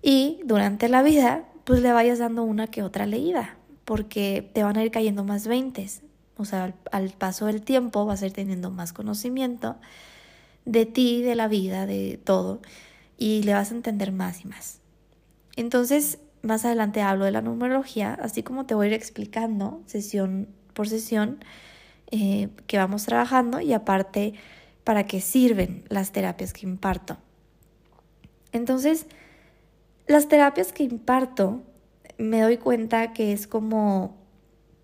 Y 0.00 0.40
durante 0.44 0.88
la 0.88 1.02
vida 1.02 1.44
pues 1.64 1.80
le 1.80 1.92
vayas 1.92 2.18
dando 2.18 2.44
una 2.44 2.66
que 2.66 2.82
otra 2.82 3.06
leída, 3.06 3.56
porque 3.84 4.50
te 4.54 4.62
van 4.62 4.76
a 4.76 4.84
ir 4.84 4.90
cayendo 4.90 5.24
más 5.24 5.46
veintes. 5.46 6.02
O 6.36 6.44
sea, 6.44 6.74
al, 6.90 7.10
paso 7.10 7.46
del 7.46 7.62
tiempo 7.62 8.04
vas 8.06 8.22
a 8.22 8.26
ir 8.26 8.32
teniendo 8.32 8.70
más 8.70 8.92
conocimiento 8.92 9.76
de 10.64 10.86
ti, 10.86 11.22
de 11.22 11.34
la 11.34 11.46
vida, 11.46 11.86
de 11.86 12.18
todo, 12.22 12.60
y 13.18 13.42
le 13.42 13.54
vas 13.54 13.70
a 13.70 13.74
entender 13.74 14.12
más 14.12 14.44
y 14.44 14.48
más. 14.48 14.80
Entonces, 15.56 16.18
más 16.42 16.64
adelante 16.64 17.02
hablo 17.02 17.24
de 17.24 17.30
la 17.30 17.42
numerología, 17.42 18.14
así 18.14 18.42
como 18.42 18.66
te 18.66 18.74
voy 18.74 18.86
a 18.86 18.88
ir 18.88 18.94
explicando 18.94 19.82
sesión 19.86 20.48
por 20.72 20.88
sesión 20.88 21.44
eh, 22.10 22.48
que 22.66 22.78
vamos 22.78 23.04
trabajando 23.06 23.60
y 23.60 23.72
aparte 23.72 24.34
para 24.82 25.06
qué 25.06 25.20
sirven 25.20 25.84
las 25.88 26.12
terapias 26.12 26.52
que 26.52 26.66
imparto. 26.66 27.16
Entonces, 28.52 29.06
las 30.06 30.28
terapias 30.28 30.72
que 30.72 30.82
imparto 30.82 31.62
me 32.18 32.40
doy 32.40 32.58
cuenta 32.58 33.12
que 33.12 33.32
es 33.32 33.46
como 33.46 34.16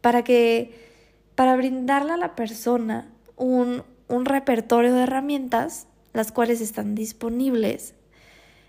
para 0.00 0.24
que, 0.24 0.74
para 1.34 1.56
brindarle 1.56 2.12
a 2.12 2.16
la 2.16 2.34
persona 2.34 3.10
un, 3.36 3.82
un 4.08 4.24
repertorio 4.24 4.94
de 4.94 5.02
herramientas, 5.02 5.86
las 6.12 6.32
cuales 6.32 6.60
están 6.60 6.94
disponibles, 6.94 7.94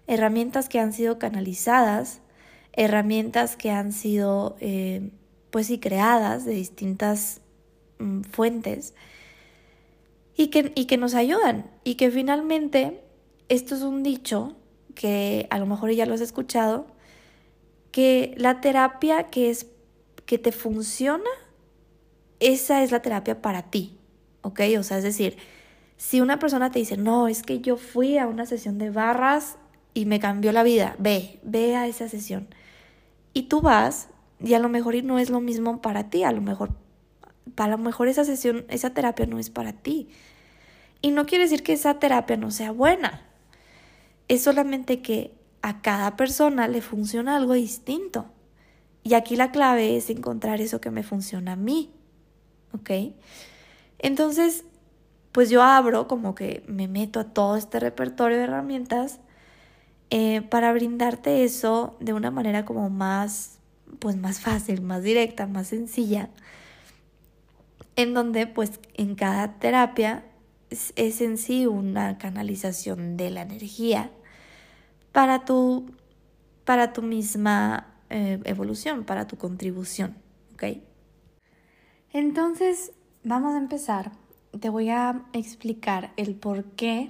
herramientas 0.08 0.70
que 0.70 0.80
han 0.80 0.94
sido 0.94 1.20
canalizadas, 1.20 2.22
herramientas 2.74 3.58
que 3.58 3.72
han 3.72 3.92
sido, 3.92 4.56
eh, 4.60 5.12
pues 5.50 5.72
creadas 5.82 6.46
de 6.46 6.54
distintas 6.54 7.42
mm, 8.00 8.22
fuentes 8.22 8.94
y 10.36 10.48
que, 10.48 10.72
y 10.76 10.86
que 10.86 10.98
nos 10.98 11.14
ayudan 11.14 11.70
y 11.84 11.96
que 11.96 12.10
finalmente 12.10 13.02
esto 13.50 13.76
es 13.76 13.82
un 13.82 14.02
dicho 14.02 14.56
que 14.96 15.48
a 15.50 15.60
lo 15.60 15.66
mejor 15.66 15.92
ya 15.92 16.06
lo 16.06 16.14
has 16.14 16.22
escuchado, 16.22 16.88
que 17.92 18.34
la 18.38 18.62
terapia 18.62 19.24
que 19.24 19.50
es 19.50 19.68
que 20.26 20.38
te 20.38 20.52
funciona, 20.52 21.30
esa 22.40 22.84
es 22.84 22.92
la 22.92 23.02
terapia 23.02 23.42
para 23.42 23.64
ti, 23.64 23.98
¿ok? 24.42 24.62
O 24.80 24.84
sea, 24.84 24.98
es 24.98 25.04
decir, 25.04 25.38
si 25.98 26.22
una 26.22 26.40
persona 26.40 26.72
te 26.72 26.80
dice, 26.80 26.98
no, 26.98 27.28
es 27.28 27.44
que 27.44 27.60
yo 27.60 27.78
fui 27.78 28.18
a 28.18 28.28
una 28.28 28.46
sesión 28.46 28.78
de 28.78 28.90
barras 28.90 29.58
y 29.94 30.06
me 30.06 30.20
cambió 30.20 30.52
la 30.52 30.64
vida, 30.64 30.96
ve, 31.00 31.40
ve 31.44 31.76
a 31.76 31.88
esa 31.88 32.08
sesión. 32.08 32.48
Y 33.34 33.44
tú 33.44 33.62
vas 33.62 34.08
y 34.44 34.54
a 34.54 34.60
lo 34.60 34.70
mejor 34.70 35.04
no 35.04 35.20
es 35.20 35.30
lo 35.30 35.42
mismo 35.42 35.82
para 35.82 36.10
ti, 36.10 36.24
a 36.24 36.32
lo 36.32 36.42
mejor, 36.42 36.72
a 37.58 37.68
lo 37.68 37.78
mejor 37.78 38.08
esa 38.08 38.26
sesión, 38.26 38.66
esa 38.70 38.94
terapia 38.94 39.26
no 39.26 39.38
es 39.38 39.50
para 39.50 39.74
ti. 39.74 40.10
Y 41.02 41.12
no 41.12 41.26
quiere 41.26 41.44
decir 41.44 41.62
que 41.62 41.74
esa 41.74 42.00
terapia 42.00 42.38
no 42.38 42.52
sea 42.52 42.72
buena, 42.72 43.28
es 44.28 44.44
solamente 44.44 45.02
que 45.02 45.34
a 45.62 45.82
cada 45.82 46.16
persona 46.16 46.68
le 46.68 46.82
funciona 46.82 47.36
algo 47.36 47.54
distinto. 47.54 48.26
Y 49.04 49.14
aquí 49.14 49.36
la 49.36 49.52
clave 49.52 49.98
es 49.98 50.10
encontrar 50.10 50.62
eso 50.62 50.82
que 50.82 50.92
me 50.92 51.04
funciona 51.04 51.54
a 51.54 51.56
mí. 51.56 51.92
¿Ok? 52.74 52.92
Entonces, 54.00 54.64
pues 55.32 55.50
yo 55.50 55.62
abro 55.64 56.08
como 56.08 56.36
que 56.36 56.64
me 56.68 56.88
meto 56.88 57.20
a 57.20 57.26
todo 57.26 57.56
este 57.56 57.80
repertorio 57.80 58.38
de 58.38 58.44
herramientas 58.44 59.20
eh, 60.10 60.42
para 60.42 60.74
brindarte 60.74 61.44
eso 61.44 61.96
de 62.00 62.14
una 62.14 62.32
manera 62.32 62.66
como 62.66 62.90
más, 62.90 63.60
pues 64.00 64.18
más 64.18 64.40
fácil, 64.40 64.82
más 64.82 65.04
directa, 65.04 65.48
más 65.48 65.68
sencilla. 65.68 66.30
En 67.96 68.14
donde 68.14 68.48
pues 68.48 68.80
en 68.96 69.16
cada 69.16 69.60
terapia 69.60 70.26
es, 70.70 70.94
es 70.96 71.22
en 71.22 71.38
sí 71.38 71.68
una 71.68 72.18
canalización 72.18 73.18
de 73.18 73.30
la 73.30 73.42
energía 73.42 74.12
para 75.12 75.46
tu, 75.46 75.86
para 76.66 76.94
tu 76.94 77.02
misma 77.02 77.88
eh, 78.10 78.40
evolución, 78.46 79.04
para 79.04 79.28
tu 79.28 79.38
contribución. 79.38 80.16
¿Ok? 80.54 80.64
Entonces, 82.14 82.92
vamos 83.24 83.54
a 83.54 83.58
empezar. 83.58 84.12
Te 84.60 84.70
voy 84.70 84.90
a 84.90 85.24
explicar 85.34 86.12
el 86.18 86.36
por 86.36 86.64
qué 86.64 87.10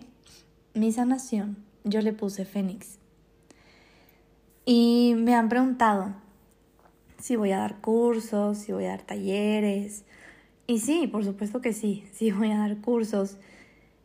mi 0.73 0.91
sanación 0.91 1.57
yo 1.83 2.01
le 2.01 2.13
puse 2.13 2.45
Fénix. 2.45 2.99
Y 4.65 5.15
me 5.17 5.33
han 5.33 5.49
preguntado 5.49 6.13
si 7.19 7.35
voy 7.35 7.51
a 7.51 7.57
dar 7.57 7.81
cursos, 7.81 8.59
si 8.59 8.71
voy 8.71 8.85
a 8.85 8.89
dar 8.89 9.01
talleres. 9.01 10.05
Y 10.67 10.79
sí, 10.79 11.07
por 11.07 11.23
supuesto 11.23 11.61
que 11.61 11.73
sí, 11.73 12.05
sí 12.13 12.31
voy 12.31 12.51
a 12.51 12.57
dar 12.57 12.77
cursos. 12.77 13.37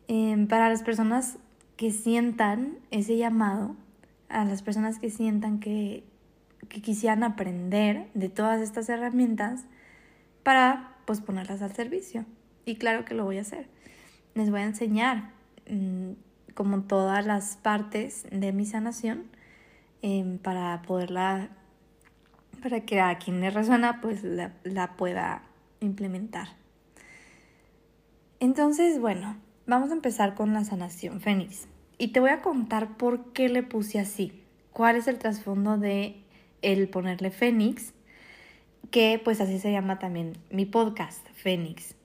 Em, 0.07 0.47
para 0.47 0.69
las 0.69 0.83
personas 0.83 1.37
que 1.75 1.91
sientan 1.91 2.79
ese 2.91 3.17
llamado, 3.17 3.75
a 4.29 4.45
las 4.45 4.61
personas 4.61 4.99
que 4.99 5.09
sientan 5.09 5.59
que, 5.59 6.03
que 6.69 6.81
quisieran 6.81 7.23
aprender 7.23 8.07
de 8.13 8.29
todas 8.29 8.61
estas 8.61 8.89
herramientas 8.89 9.65
para 10.43 10.95
pues 11.05 11.21
ponerlas 11.21 11.61
al 11.61 11.73
servicio. 11.73 12.25
Y 12.65 12.75
claro 12.75 13.05
que 13.05 13.13
lo 13.13 13.23
voy 13.23 13.37
a 13.37 13.41
hacer. 13.41 13.67
Les 14.35 14.49
voy 14.51 14.61
a 14.61 14.65
enseñar 14.65 15.31
mm, 15.69 16.11
como 16.53 16.81
todas 16.81 17.25
las 17.25 17.57
partes 17.57 18.25
de 18.31 18.51
mi 18.51 18.65
sanación 18.65 19.23
em, 20.01 20.37
para 20.37 20.81
poderla, 20.81 21.49
para 22.61 22.81
que 22.81 22.99
a 22.99 23.17
quien 23.17 23.39
le 23.39 23.49
resuena 23.49 24.01
pues 24.01 24.23
la, 24.23 24.53
la 24.63 24.97
pueda 24.97 25.43
implementar. 25.79 26.49
Entonces, 28.39 28.99
bueno, 28.99 29.37
vamos 29.65 29.89
a 29.91 29.93
empezar 29.93 30.35
con 30.35 30.53
la 30.53 30.63
sanación 30.63 31.21
fénix. 31.21 31.67
Y 31.97 32.09
te 32.09 32.19
voy 32.19 32.29
a 32.29 32.41
contar 32.41 32.97
por 32.97 33.33
qué 33.33 33.49
le 33.49 33.63
puse 33.63 33.99
así. 33.99 34.43
Cuál 34.71 34.97
es 34.97 35.07
el 35.07 35.17
trasfondo 35.17 35.77
de 35.77 36.21
el 36.61 36.89
ponerle 36.89 37.31
fénix, 37.31 37.93
que 38.91 39.19
pues 39.23 39.41
así 39.41 39.59
se 39.59 39.71
llama 39.71 39.99
también 39.99 40.37
mi 40.49 40.65
podcast, 40.65 41.27
Fénix. 41.33 41.95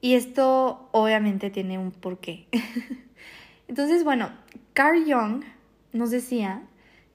Y 0.00 0.14
esto 0.14 0.88
obviamente 0.92 1.50
tiene 1.50 1.78
un 1.78 1.92
porqué. 1.92 2.46
Entonces, 3.68 4.04
bueno, 4.04 4.30
Carl 4.72 5.04
Jung 5.06 5.44
nos 5.92 6.10
decía 6.10 6.62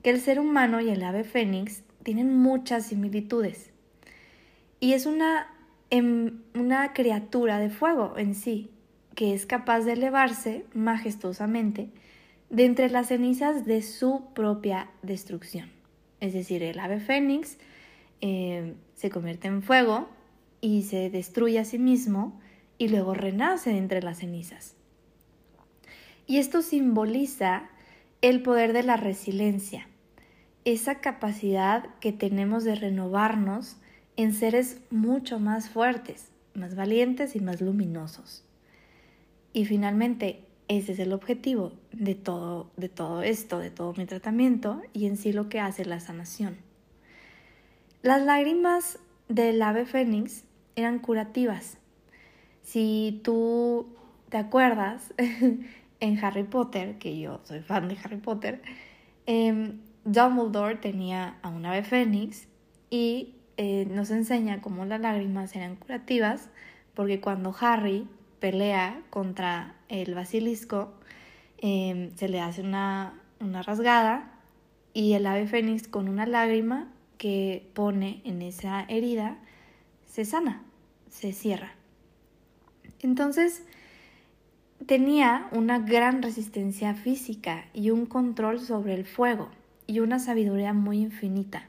que 0.03 0.09
el 0.09 0.21
ser 0.21 0.39
humano 0.39 0.79
y 0.79 0.89
el 0.89 1.03
ave 1.03 1.23
fénix 1.23 1.83
tienen 2.03 2.37
muchas 2.37 2.85
similitudes. 2.85 3.71
Y 4.79 4.93
es 4.93 5.05
una, 5.05 5.53
em, 5.89 6.39
una 6.53 6.93
criatura 6.93 7.59
de 7.59 7.69
fuego 7.69 8.17
en 8.17 8.35
sí, 8.35 8.71
que 9.17 9.33
es 9.33 9.47
capaz 9.47 9.79
de 9.79 9.93
elevarse 9.93 10.63
majestuosamente 10.75 11.89
de 12.51 12.65
entre 12.65 12.87
las 12.91 13.07
cenizas 13.07 13.65
de 13.65 13.81
su 13.81 14.25
propia 14.35 14.91
destrucción. 15.01 15.71
Es 16.19 16.33
decir, 16.33 16.61
el 16.61 16.77
ave 16.77 16.99
fénix 16.99 17.57
eh, 18.21 18.75
se 18.93 19.09
convierte 19.09 19.47
en 19.47 19.63
fuego 19.63 20.07
y 20.61 20.83
se 20.83 21.09
destruye 21.09 21.57
a 21.57 21.65
sí 21.65 21.79
mismo 21.79 22.39
y 22.77 22.89
luego 22.89 23.15
renace 23.15 23.75
entre 23.75 24.03
las 24.03 24.19
cenizas. 24.19 24.75
Y 26.27 26.37
esto 26.37 26.61
simboliza 26.61 27.69
el 28.21 28.43
poder 28.43 28.71
de 28.71 28.83
la 28.83 28.97
resiliencia, 28.97 29.87
esa 30.63 30.99
capacidad 31.01 31.85
que 32.01 32.11
tenemos 32.11 32.65
de 32.65 32.75
renovarnos 32.75 33.77
en 34.15 34.35
seres 34.35 34.79
mucho 34.91 35.39
más 35.39 35.69
fuertes, 35.69 36.27
más 36.53 36.75
valientes 36.75 37.35
y 37.35 37.39
más 37.39 37.61
luminosos. 37.61 38.43
Y 39.57 39.65
finalmente, 39.65 40.43
ese 40.67 40.91
es 40.91 40.99
el 40.99 41.13
objetivo 41.13 41.71
de 41.91 42.13
todo, 42.13 42.69
de 42.77 42.89
todo 42.89 43.23
esto, 43.23 43.57
de 43.57 43.71
todo 43.71 43.91
mi 43.97 44.05
tratamiento 44.05 44.83
y 44.93 45.07
en 45.07 45.17
sí 45.17 45.33
lo 45.33 45.49
que 45.49 45.59
hace 45.59 45.83
la 45.83 45.99
sanación. 45.99 46.57
Las 48.03 48.21
lágrimas 48.21 48.99
del 49.29 49.59
ave 49.63 49.87
fénix 49.87 50.43
eran 50.75 50.99
curativas. 50.99 51.79
Si 52.61 53.19
tú 53.23 53.87
te 54.29 54.37
acuerdas, 54.37 55.11
en 55.99 56.23
Harry 56.23 56.43
Potter, 56.43 56.99
que 56.99 57.19
yo 57.19 57.41
soy 57.43 57.61
fan 57.61 57.87
de 57.87 57.97
Harry 58.03 58.17
Potter, 58.17 58.61
em, 59.25 59.79
Dumbledore 60.05 60.75
tenía 60.75 61.39
a 61.41 61.49
un 61.49 61.65
ave 61.65 61.81
fénix 61.81 62.47
y 62.91 63.33
eh, 63.57 63.87
nos 63.89 64.11
enseña 64.11 64.61
cómo 64.61 64.85
las 64.85 65.01
lágrimas 65.01 65.55
eran 65.55 65.77
curativas, 65.77 66.51
porque 66.93 67.19
cuando 67.19 67.55
Harry 67.59 68.07
pelea 68.39 69.01
contra 69.09 69.75
el 69.89 70.13
basilisco, 70.15 70.93
em, 71.57 72.15
se 72.15 72.29
le 72.29 72.39
hace 72.39 72.61
una, 72.61 73.19
una 73.39 73.61
rasgada 73.61 74.31
y 74.93 75.13
el 75.13 75.25
ave 75.25 75.47
fénix 75.47 75.87
con 75.87 76.09
una 76.09 76.25
lágrima 76.25 76.91
que 77.17 77.69
pone 77.73 78.21
en 78.25 78.41
esa 78.41 78.83
herida 78.83 79.37
se 80.05 80.25
sana, 80.25 80.63
se 81.09 81.33
cierra. 81.33 81.73
Entonces, 83.01 83.63
tenía 84.85 85.49
una 85.51 85.79
gran 85.79 86.21
resistencia 86.21 86.93
física 86.93 87.65
y 87.73 87.89
un 87.89 88.05
control 88.05 88.59
sobre 88.59 88.93
el 88.93 89.05
fuego 89.05 89.49
y 89.85 89.99
una 89.99 90.19
sabiduría 90.19 90.73
muy 90.73 90.99
infinita. 90.99 91.67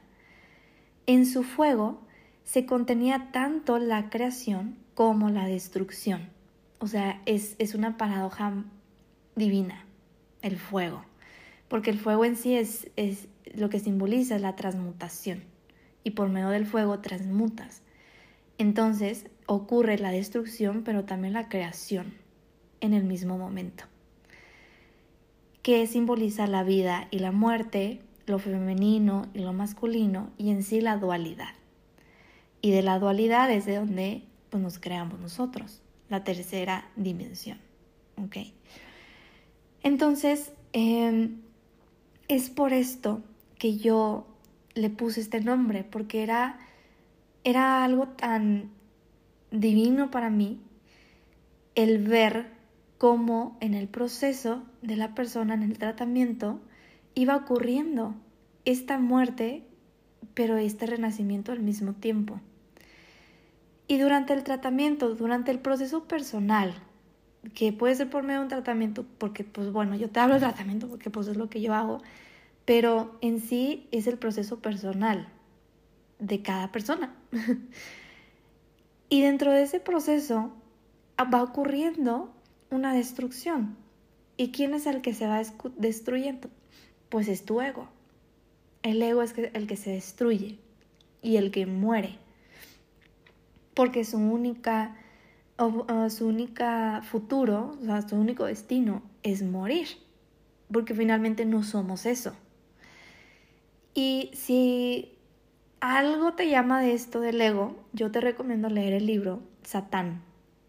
En 1.05 1.25
su 1.25 1.43
fuego 1.43 2.01
se 2.43 2.65
contenía 2.65 3.29
tanto 3.31 3.77
la 3.79 4.09
creación 4.09 4.77
como 4.95 5.29
la 5.29 5.45
destrucción. 5.45 6.29
O 6.79 6.87
sea, 6.87 7.21
es, 7.25 7.55
es 7.59 7.75
una 7.75 7.97
paradoja 7.97 8.63
divina, 9.35 9.85
el 10.41 10.57
fuego, 10.57 11.03
porque 11.67 11.89
el 11.89 11.99
fuego 11.99 12.25
en 12.25 12.35
sí 12.35 12.55
es, 12.55 12.89
es 12.95 13.27
lo 13.53 13.69
que 13.69 13.79
simboliza 13.79 14.39
la 14.39 14.55
transmutación 14.55 15.43
y 16.03 16.11
por 16.11 16.29
medio 16.29 16.49
del 16.49 16.65
fuego 16.65 16.99
transmutas. 16.99 17.81
Entonces 18.57 19.25
ocurre 19.45 19.97
la 19.97 20.11
destrucción, 20.11 20.83
pero 20.83 21.05
también 21.05 21.33
la 21.33 21.49
creación 21.49 22.13
en 22.81 22.93
el 22.93 23.03
mismo 23.03 23.37
momento, 23.37 23.85
que 25.61 25.85
simboliza 25.87 26.47
la 26.47 26.63
vida 26.63 27.07
y 27.11 27.19
la 27.19 27.31
muerte, 27.31 28.01
lo 28.25 28.39
femenino 28.39 29.27
y 29.33 29.39
lo 29.39 29.53
masculino, 29.53 30.29
y 30.37 30.51
en 30.51 30.63
sí 30.63 30.81
la 30.81 30.97
dualidad. 30.97 31.53
Y 32.61 32.71
de 32.71 32.81
la 32.81 32.99
dualidad 32.99 33.51
es 33.51 33.65
de 33.65 33.75
donde 33.75 34.23
pues, 34.49 34.61
nos 34.63 34.79
creamos 34.79 35.19
nosotros, 35.19 35.81
la 36.09 36.23
tercera 36.23 36.89
dimensión. 36.95 37.57
Entonces, 39.83 40.51
em, 40.73 41.37
es 42.27 42.49
por 42.49 42.73
esto 42.73 43.21
que 43.57 43.77
yo 43.77 44.27
le 44.73 44.89
puse 44.89 45.21
este 45.21 45.41
nombre, 45.41 45.83
porque 45.83 46.23
era, 46.23 46.59
era 47.43 47.83
algo 47.83 48.07
tan 48.07 48.71
divino 49.51 50.11
para 50.11 50.29
mí 50.29 50.59
el 51.75 51.99
ver 51.99 52.51
cómo 52.97 53.57
en 53.61 53.73
el 53.73 53.87
proceso 53.87 54.63
de 54.81 54.97
la 54.97 55.15
persona, 55.15 55.53
en 55.53 55.63
el 55.63 55.77
tratamiento, 55.77 56.59
iba 57.15 57.35
ocurriendo 57.35 58.15
esta 58.65 58.99
muerte, 58.99 59.63
pero 60.33 60.57
este 60.57 60.85
renacimiento 60.85 61.51
al 61.51 61.61
mismo 61.61 61.93
tiempo. 61.93 62.41
Y 63.89 63.97
durante 63.97 64.33
el 64.33 64.43
tratamiento, 64.43 65.15
durante 65.15 65.49
el 65.49 65.57
proceso 65.57 66.03
personal, 66.03 66.75
que 67.55 67.73
puede 67.73 67.95
ser 67.95 68.07
por 68.07 68.21
medio 68.21 68.37
de 68.37 68.43
un 68.43 68.49
tratamiento, 68.49 69.03
porque 69.17 69.43
pues 69.43 69.71
bueno, 69.71 69.95
yo 69.95 70.11
te 70.11 70.19
hablo 70.19 70.35
de 70.35 70.41
tratamiento 70.41 70.87
porque 70.87 71.09
pues 71.09 71.27
es 71.27 71.37
lo 71.37 71.49
que 71.49 71.59
yo 71.59 71.73
hago, 71.73 71.99
pero 72.65 73.17
en 73.21 73.41
sí 73.41 73.87
es 73.91 74.05
el 74.05 74.19
proceso 74.19 74.59
personal 74.59 75.27
de 76.19 76.43
cada 76.43 76.71
persona. 76.71 77.15
y 79.09 79.23
dentro 79.23 79.51
de 79.53 79.63
ese 79.63 79.79
proceso 79.79 80.51
va 81.19 81.41
ocurriendo 81.41 82.31
una 82.69 82.93
destrucción. 82.93 83.75
¿Y 84.37 84.51
quién 84.51 84.75
es 84.75 84.85
el 84.85 85.01
que 85.01 85.15
se 85.15 85.25
va 85.25 85.41
destruyendo? 85.77 86.47
Pues 87.09 87.27
es 87.27 87.43
tu 87.43 87.59
ego. 87.59 87.89
El 88.83 89.01
ego 89.01 89.23
es 89.23 89.33
el 89.35 89.65
que 89.65 89.77
se 89.77 89.89
destruye 89.89 90.59
y 91.23 91.37
el 91.37 91.49
que 91.49 91.65
muere. 91.65 92.19
Porque 93.79 94.03
su 94.03 94.17
única, 94.17 94.93
su 96.09 96.27
única 96.27 97.01
futuro, 97.01 97.77
o 97.81 97.85
sea, 97.85 98.01
su 98.01 98.17
único 98.17 98.43
destino 98.43 99.01
es 99.23 99.41
morir. 99.41 99.87
Porque 100.69 100.93
finalmente 100.93 101.45
no 101.45 101.63
somos 101.63 102.05
eso. 102.05 102.33
Y 103.93 104.31
si 104.33 105.13
algo 105.79 106.33
te 106.33 106.49
llama 106.49 106.81
de 106.81 106.91
esto 106.91 107.21
del 107.21 107.39
ego, 107.39 107.77
yo 107.93 108.11
te 108.11 108.19
recomiendo 108.19 108.67
leer 108.67 108.91
el 108.91 109.05
libro 109.05 109.39
Satán. 109.63 110.23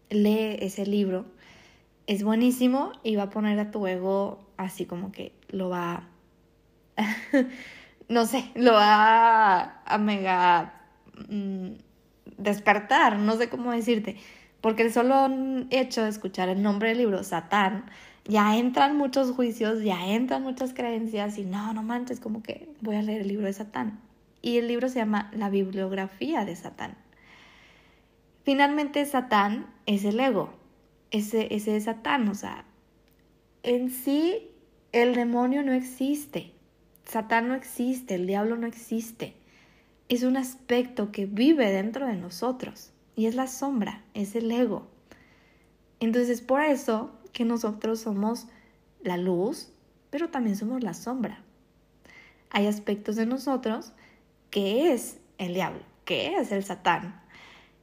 Lee 0.09 0.55
ese 0.61 0.85
libro. 0.85 1.25
Es 2.07 2.23
buenísimo 2.23 2.93
y 3.03 3.17
va 3.17 3.23
a 3.23 3.29
poner 3.29 3.59
a 3.59 3.71
tu 3.71 3.87
ego 3.87 4.39
así 4.55 4.85
como 4.85 5.11
que 5.11 5.33
lo 5.49 5.67
va, 5.67 6.07
no 8.07 8.25
sé, 8.25 8.49
lo 8.55 8.71
va 8.71 9.83
a, 9.83 9.97
mega 9.97 10.81
mm, 11.27 11.90
despertar, 12.41 13.17
no 13.17 13.35
sé 13.37 13.49
cómo 13.49 13.71
decirte, 13.71 14.17
porque 14.61 14.83
el 14.83 14.93
solo 14.93 15.29
hecho 15.69 16.03
de 16.03 16.09
escuchar 16.09 16.49
el 16.49 16.61
nombre 16.61 16.89
del 16.89 16.99
libro, 16.99 17.23
Satán, 17.23 17.85
ya 18.25 18.57
entran 18.57 18.95
muchos 18.97 19.31
juicios, 19.31 19.83
ya 19.83 20.07
entran 20.07 20.43
muchas 20.43 20.73
creencias 20.73 21.37
y 21.37 21.45
no, 21.45 21.73
no 21.73 21.83
manches, 21.83 22.19
como 22.19 22.43
que 22.43 22.69
voy 22.81 22.95
a 22.95 23.01
leer 23.01 23.21
el 23.21 23.27
libro 23.27 23.47
de 23.47 23.53
Satán. 23.53 23.99
Y 24.41 24.57
el 24.57 24.67
libro 24.67 24.89
se 24.89 24.99
llama 24.99 25.29
La 25.33 25.49
bibliografía 25.49 26.45
de 26.45 26.55
Satán. 26.55 26.95
Finalmente 28.43 29.05
Satán 29.05 29.67
es 29.85 30.03
el 30.05 30.19
ego, 30.19 30.53
ese, 31.11 31.53
ese 31.53 31.75
es 31.75 31.83
Satán, 31.85 32.27
o 32.29 32.35
sea, 32.35 32.65
en 33.63 33.89
sí 33.91 34.49
el 34.91 35.13
demonio 35.13 35.63
no 35.63 35.73
existe, 35.73 36.51
Satán 37.05 37.47
no 37.47 37.55
existe, 37.55 38.15
el 38.15 38.25
diablo 38.25 38.55
no 38.55 38.67
existe. 38.67 39.35
Es 40.11 40.23
un 40.23 40.35
aspecto 40.35 41.13
que 41.13 41.25
vive 41.25 41.71
dentro 41.71 42.05
de 42.05 42.17
nosotros 42.17 42.91
y 43.15 43.27
es 43.27 43.35
la 43.35 43.47
sombra, 43.47 44.03
es 44.13 44.35
el 44.35 44.51
ego. 44.51 44.85
Entonces 46.01 46.41
por 46.41 46.59
eso 46.59 47.13
que 47.31 47.45
nosotros 47.45 48.01
somos 48.01 48.47
la 49.01 49.15
luz, 49.15 49.71
pero 50.09 50.27
también 50.29 50.57
somos 50.57 50.83
la 50.83 50.93
sombra. 50.93 51.41
Hay 52.49 52.67
aspectos 52.67 53.15
de 53.15 53.25
nosotros 53.25 53.93
que 54.49 54.91
es 54.91 55.17
el 55.37 55.53
diablo, 55.53 55.83
que 56.03 56.35
es 56.35 56.51
el 56.51 56.65
satán. 56.65 57.21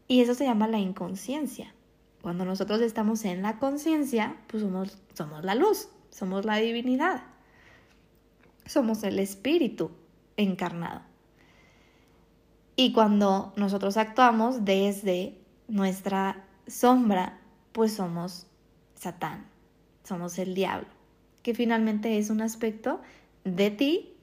Y 0.06 0.20
eso 0.20 0.34
se 0.34 0.44
llama 0.44 0.68
la 0.68 0.78
inconsciencia. 0.78 1.72
Cuando 2.20 2.44
nosotros 2.44 2.82
estamos 2.82 3.24
en 3.24 3.40
la 3.40 3.58
conciencia, 3.58 4.36
pues 4.48 4.62
somos, 4.62 4.98
somos 5.14 5.44
la 5.44 5.54
luz, 5.54 5.88
somos 6.10 6.44
la 6.44 6.56
divinidad, 6.56 7.22
somos 8.66 9.02
el 9.02 9.18
espíritu 9.18 9.92
encarnado. 10.36 11.07
Y 12.80 12.92
cuando 12.92 13.52
nosotros 13.56 13.96
actuamos 13.96 14.64
desde 14.64 15.36
nuestra 15.66 16.46
sombra, 16.68 17.40
pues 17.72 17.94
somos 17.94 18.46
Satán, 18.94 19.48
somos 20.04 20.38
el 20.38 20.54
diablo, 20.54 20.86
que 21.42 21.54
finalmente 21.54 22.18
es 22.18 22.30
un 22.30 22.40
aspecto 22.40 23.00
de 23.42 23.72
ti 23.72 24.14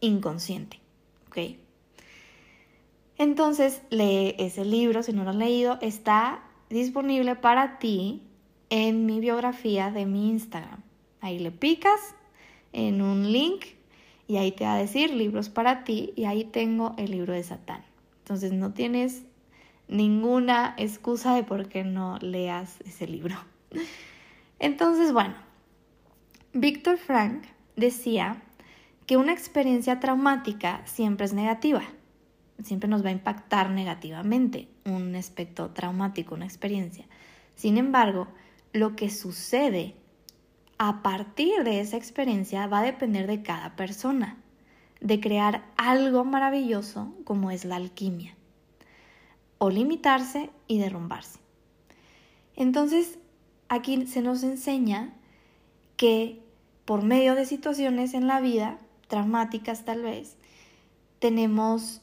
inconsciente. 0.00 0.80
¿Ok? 1.28 1.60
Entonces, 3.18 3.82
lee 3.90 4.34
ese 4.40 4.64
libro, 4.64 5.04
si 5.04 5.12
no 5.12 5.22
lo 5.22 5.30
has 5.30 5.36
leído, 5.36 5.78
está 5.80 6.42
disponible 6.70 7.36
para 7.36 7.78
ti 7.78 8.20
en 8.70 9.06
mi 9.06 9.20
biografía 9.20 9.92
de 9.92 10.06
mi 10.06 10.30
Instagram. 10.30 10.82
Ahí 11.20 11.38
le 11.38 11.52
picas 11.52 12.16
en 12.72 13.00
un 13.00 13.30
link 13.30 13.64
y 14.30 14.36
ahí 14.36 14.52
te 14.52 14.62
va 14.62 14.74
a 14.74 14.78
decir 14.78 15.12
libros 15.12 15.48
para 15.48 15.82
ti 15.82 16.12
y 16.14 16.26
ahí 16.26 16.44
tengo 16.44 16.94
el 16.98 17.10
libro 17.10 17.32
de 17.32 17.42
Satán. 17.42 17.82
Entonces 18.18 18.52
no 18.52 18.72
tienes 18.72 19.24
ninguna 19.88 20.76
excusa 20.78 21.34
de 21.34 21.42
por 21.42 21.68
qué 21.68 21.82
no 21.82 22.16
leas 22.20 22.80
ese 22.86 23.08
libro. 23.08 23.34
Entonces, 24.60 25.12
bueno, 25.12 25.34
Víctor 26.52 26.96
Frank 26.96 27.42
decía 27.74 28.40
que 29.04 29.16
una 29.16 29.32
experiencia 29.32 29.98
traumática 29.98 30.86
siempre 30.86 31.26
es 31.26 31.32
negativa, 31.32 31.82
siempre 32.62 32.88
nos 32.88 33.04
va 33.04 33.08
a 33.08 33.12
impactar 33.12 33.70
negativamente 33.70 34.68
un 34.84 35.16
aspecto 35.16 35.70
traumático, 35.70 36.36
una 36.36 36.46
experiencia. 36.46 37.04
Sin 37.56 37.78
embargo, 37.78 38.28
lo 38.72 38.94
que 38.94 39.10
sucede 39.10 39.96
a 40.82 41.02
partir 41.02 41.62
de 41.62 41.80
esa 41.80 41.98
experiencia 41.98 42.66
va 42.66 42.78
a 42.78 42.82
depender 42.82 43.26
de 43.26 43.42
cada 43.42 43.76
persona, 43.76 44.38
de 45.02 45.20
crear 45.20 45.62
algo 45.76 46.24
maravilloso 46.24 47.12
como 47.24 47.50
es 47.50 47.66
la 47.66 47.76
alquimia, 47.76 48.34
o 49.58 49.68
limitarse 49.68 50.48
y 50.68 50.78
derrumbarse. 50.78 51.38
Entonces, 52.56 53.18
aquí 53.68 54.06
se 54.06 54.22
nos 54.22 54.42
enseña 54.42 55.12
que 55.98 56.42
por 56.86 57.02
medio 57.02 57.34
de 57.34 57.44
situaciones 57.44 58.14
en 58.14 58.26
la 58.26 58.40
vida, 58.40 58.78
traumáticas 59.06 59.84
tal 59.84 60.00
vez, 60.00 60.38
tenemos 61.18 62.00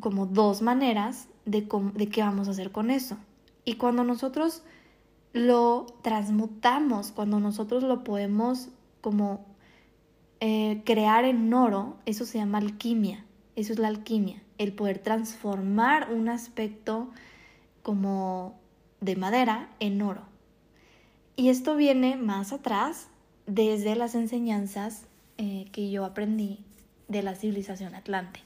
como 0.00 0.26
dos 0.26 0.62
maneras 0.62 1.28
de, 1.44 1.68
de 1.94 2.08
qué 2.08 2.22
vamos 2.22 2.48
a 2.48 2.50
hacer 2.50 2.72
con 2.72 2.90
eso. 2.90 3.18
Y 3.64 3.74
cuando 3.74 4.02
nosotros 4.02 4.64
lo 5.32 5.86
transmutamos, 6.02 7.12
cuando 7.12 7.40
nosotros 7.40 7.82
lo 7.82 8.04
podemos 8.04 8.68
como 9.00 9.44
eh, 10.40 10.82
crear 10.84 11.24
en 11.24 11.52
oro, 11.52 11.96
eso 12.06 12.24
se 12.24 12.38
llama 12.38 12.58
alquimia, 12.58 13.24
eso 13.56 13.72
es 13.72 13.78
la 13.78 13.88
alquimia, 13.88 14.42
el 14.58 14.72
poder 14.72 14.98
transformar 14.98 16.12
un 16.12 16.28
aspecto 16.28 17.10
como 17.82 18.58
de 19.00 19.16
madera 19.16 19.70
en 19.80 20.02
oro. 20.02 20.22
Y 21.36 21.48
esto 21.48 21.76
viene 21.76 22.16
más 22.16 22.52
atrás 22.52 23.08
desde 23.46 23.96
las 23.96 24.14
enseñanzas 24.14 25.06
eh, 25.38 25.66
que 25.72 25.90
yo 25.90 26.04
aprendí 26.04 26.58
de 27.08 27.22
la 27.22 27.34
civilización 27.34 27.94
atlante, 27.94 28.40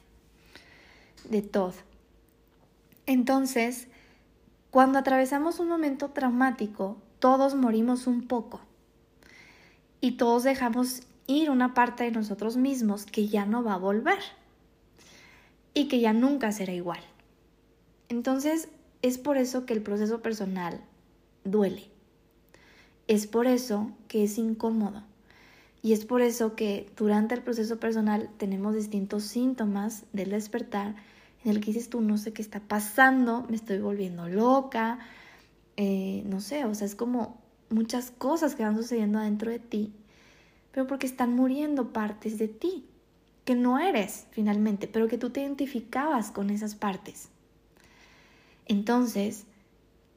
de 1.28 1.42
todo. 1.42 1.74
Entonces, 3.06 3.88
cuando 4.74 4.98
atravesamos 4.98 5.60
un 5.60 5.68
momento 5.68 6.08
traumático, 6.08 6.96
todos 7.20 7.54
morimos 7.54 8.08
un 8.08 8.26
poco 8.26 8.60
y 10.00 10.16
todos 10.16 10.42
dejamos 10.42 11.02
ir 11.28 11.48
una 11.48 11.74
parte 11.74 12.02
de 12.02 12.10
nosotros 12.10 12.56
mismos 12.56 13.06
que 13.06 13.28
ya 13.28 13.46
no 13.46 13.62
va 13.62 13.74
a 13.74 13.78
volver 13.78 14.18
y 15.74 15.86
que 15.86 16.00
ya 16.00 16.12
nunca 16.12 16.50
será 16.50 16.72
igual. 16.72 16.98
Entonces, 18.08 18.68
es 19.00 19.16
por 19.16 19.36
eso 19.36 19.64
que 19.64 19.74
el 19.74 19.80
proceso 19.80 20.22
personal 20.22 20.80
duele. 21.44 21.84
Es 23.06 23.28
por 23.28 23.46
eso 23.46 23.92
que 24.08 24.24
es 24.24 24.38
incómodo. 24.38 25.04
Y 25.82 25.92
es 25.92 26.04
por 26.04 26.20
eso 26.20 26.56
que 26.56 26.90
durante 26.96 27.36
el 27.36 27.42
proceso 27.42 27.78
personal 27.78 28.28
tenemos 28.38 28.74
distintos 28.74 29.22
síntomas 29.22 30.02
del 30.12 30.30
despertar 30.30 30.96
en 31.44 31.50
el 31.50 31.60
que 31.60 31.72
dices 31.72 31.90
tú, 31.90 32.00
no 32.00 32.16
sé 32.16 32.32
qué 32.32 32.42
está 32.42 32.60
pasando, 32.60 33.44
me 33.48 33.56
estoy 33.56 33.78
volviendo 33.78 34.28
loca, 34.28 34.98
eh, 35.76 36.22
no 36.26 36.40
sé, 36.40 36.64
o 36.64 36.74
sea, 36.74 36.86
es 36.86 36.94
como 36.94 37.38
muchas 37.68 38.10
cosas 38.10 38.54
que 38.54 38.62
van 38.62 38.76
sucediendo 38.76 39.18
adentro 39.18 39.50
de 39.50 39.58
ti, 39.58 39.92
pero 40.72 40.86
porque 40.86 41.06
están 41.06 41.34
muriendo 41.34 41.92
partes 41.92 42.38
de 42.38 42.48
ti, 42.48 42.86
que 43.44 43.54
no 43.54 43.78
eres 43.78 44.26
finalmente, 44.30 44.88
pero 44.88 45.06
que 45.06 45.18
tú 45.18 45.30
te 45.30 45.42
identificabas 45.42 46.30
con 46.30 46.48
esas 46.48 46.74
partes. 46.74 47.28
Entonces, 48.66 49.44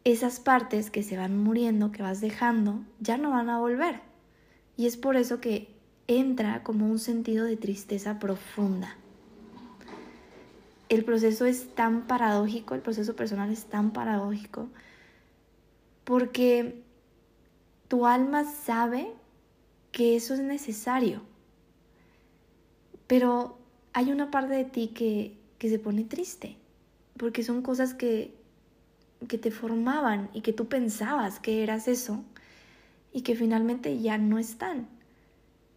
esas 0.05 0.39
partes 0.39 0.89
que 0.89 1.03
se 1.03 1.17
van 1.17 1.37
muriendo, 1.37 1.91
que 1.91 2.01
vas 2.01 2.21
dejando, 2.21 2.85
ya 3.01 3.17
no 3.17 3.31
van 3.31 3.49
a 3.49 3.59
volver. 3.59 3.99
Y 4.77 4.85
es 4.85 4.95
por 4.95 5.17
eso 5.17 5.41
que 5.41 5.75
entra 6.07 6.63
como 6.63 6.85
un 6.85 6.99
sentido 6.99 7.43
de 7.43 7.57
tristeza 7.57 8.17
profunda 8.17 8.95
el 10.89 11.03
proceso 11.03 11.45
es 11.45 11.73
tan 11.75 12.07
paradójico, 12.07 12.73
el 12.75 12.81
proceso 12.81 13.15
personal 13.15 13.51
es 13.51 13.65
tan 13.65 13.91
paradójico, 13.91 14.69
porque 16.03 16.81
tu 17.87 18.05
alma 18.05 18.45
sabe 18.45 19.11
que 19.91 20.15
eso 20.15 20.33
es 20.33 20.39
necesario, 20.39 21.21
pero 23.07 23.57
hay 23.93 24.11
una 24.11 24.31
parte 24.31 24.53
de 24.53 24.65
ti 24.65 24.89
que, 24.89 25.37
se 25.59 25.79
pone 25.79 26.03
triste, 26.03 26.57
porque 27.17 27.43
son 27.43 27.61
cosas 27.61 27.93
que, 27.93 28.33
que 29.27 29.37
te 29.37 29.51
formaban 29.51 30.29
y 30.33 30.41
que 30.41 30.53
tú 30.53 30.67
pensabas 30.67 31.39
que 31.39 31.63
eras 31.63 31.87
eso 31.87 32.23
y 33.11 33.21
que 33.21 33.35
finalmente 33.35 33.99
ya 33.99 34.17
no 34.17 34.37
están. 34.37 34.87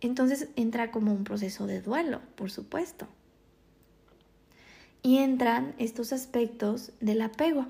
Entonces 0.01 0.49
entra 0.57 0.91
como 0.91 1.13
un 1.13 1.25
proceso 1.25 1.67
de 1.67 1.81
duelo, 1.81 2.21
por 2.37 2.51
supuesto. 2.51 3.09
Y 5.03 5.19
entran 5.19 5.75
estos 5.79 6.13
aspectos 6.13 6.93
del 7.01 7.23
apego, 7.23 7.67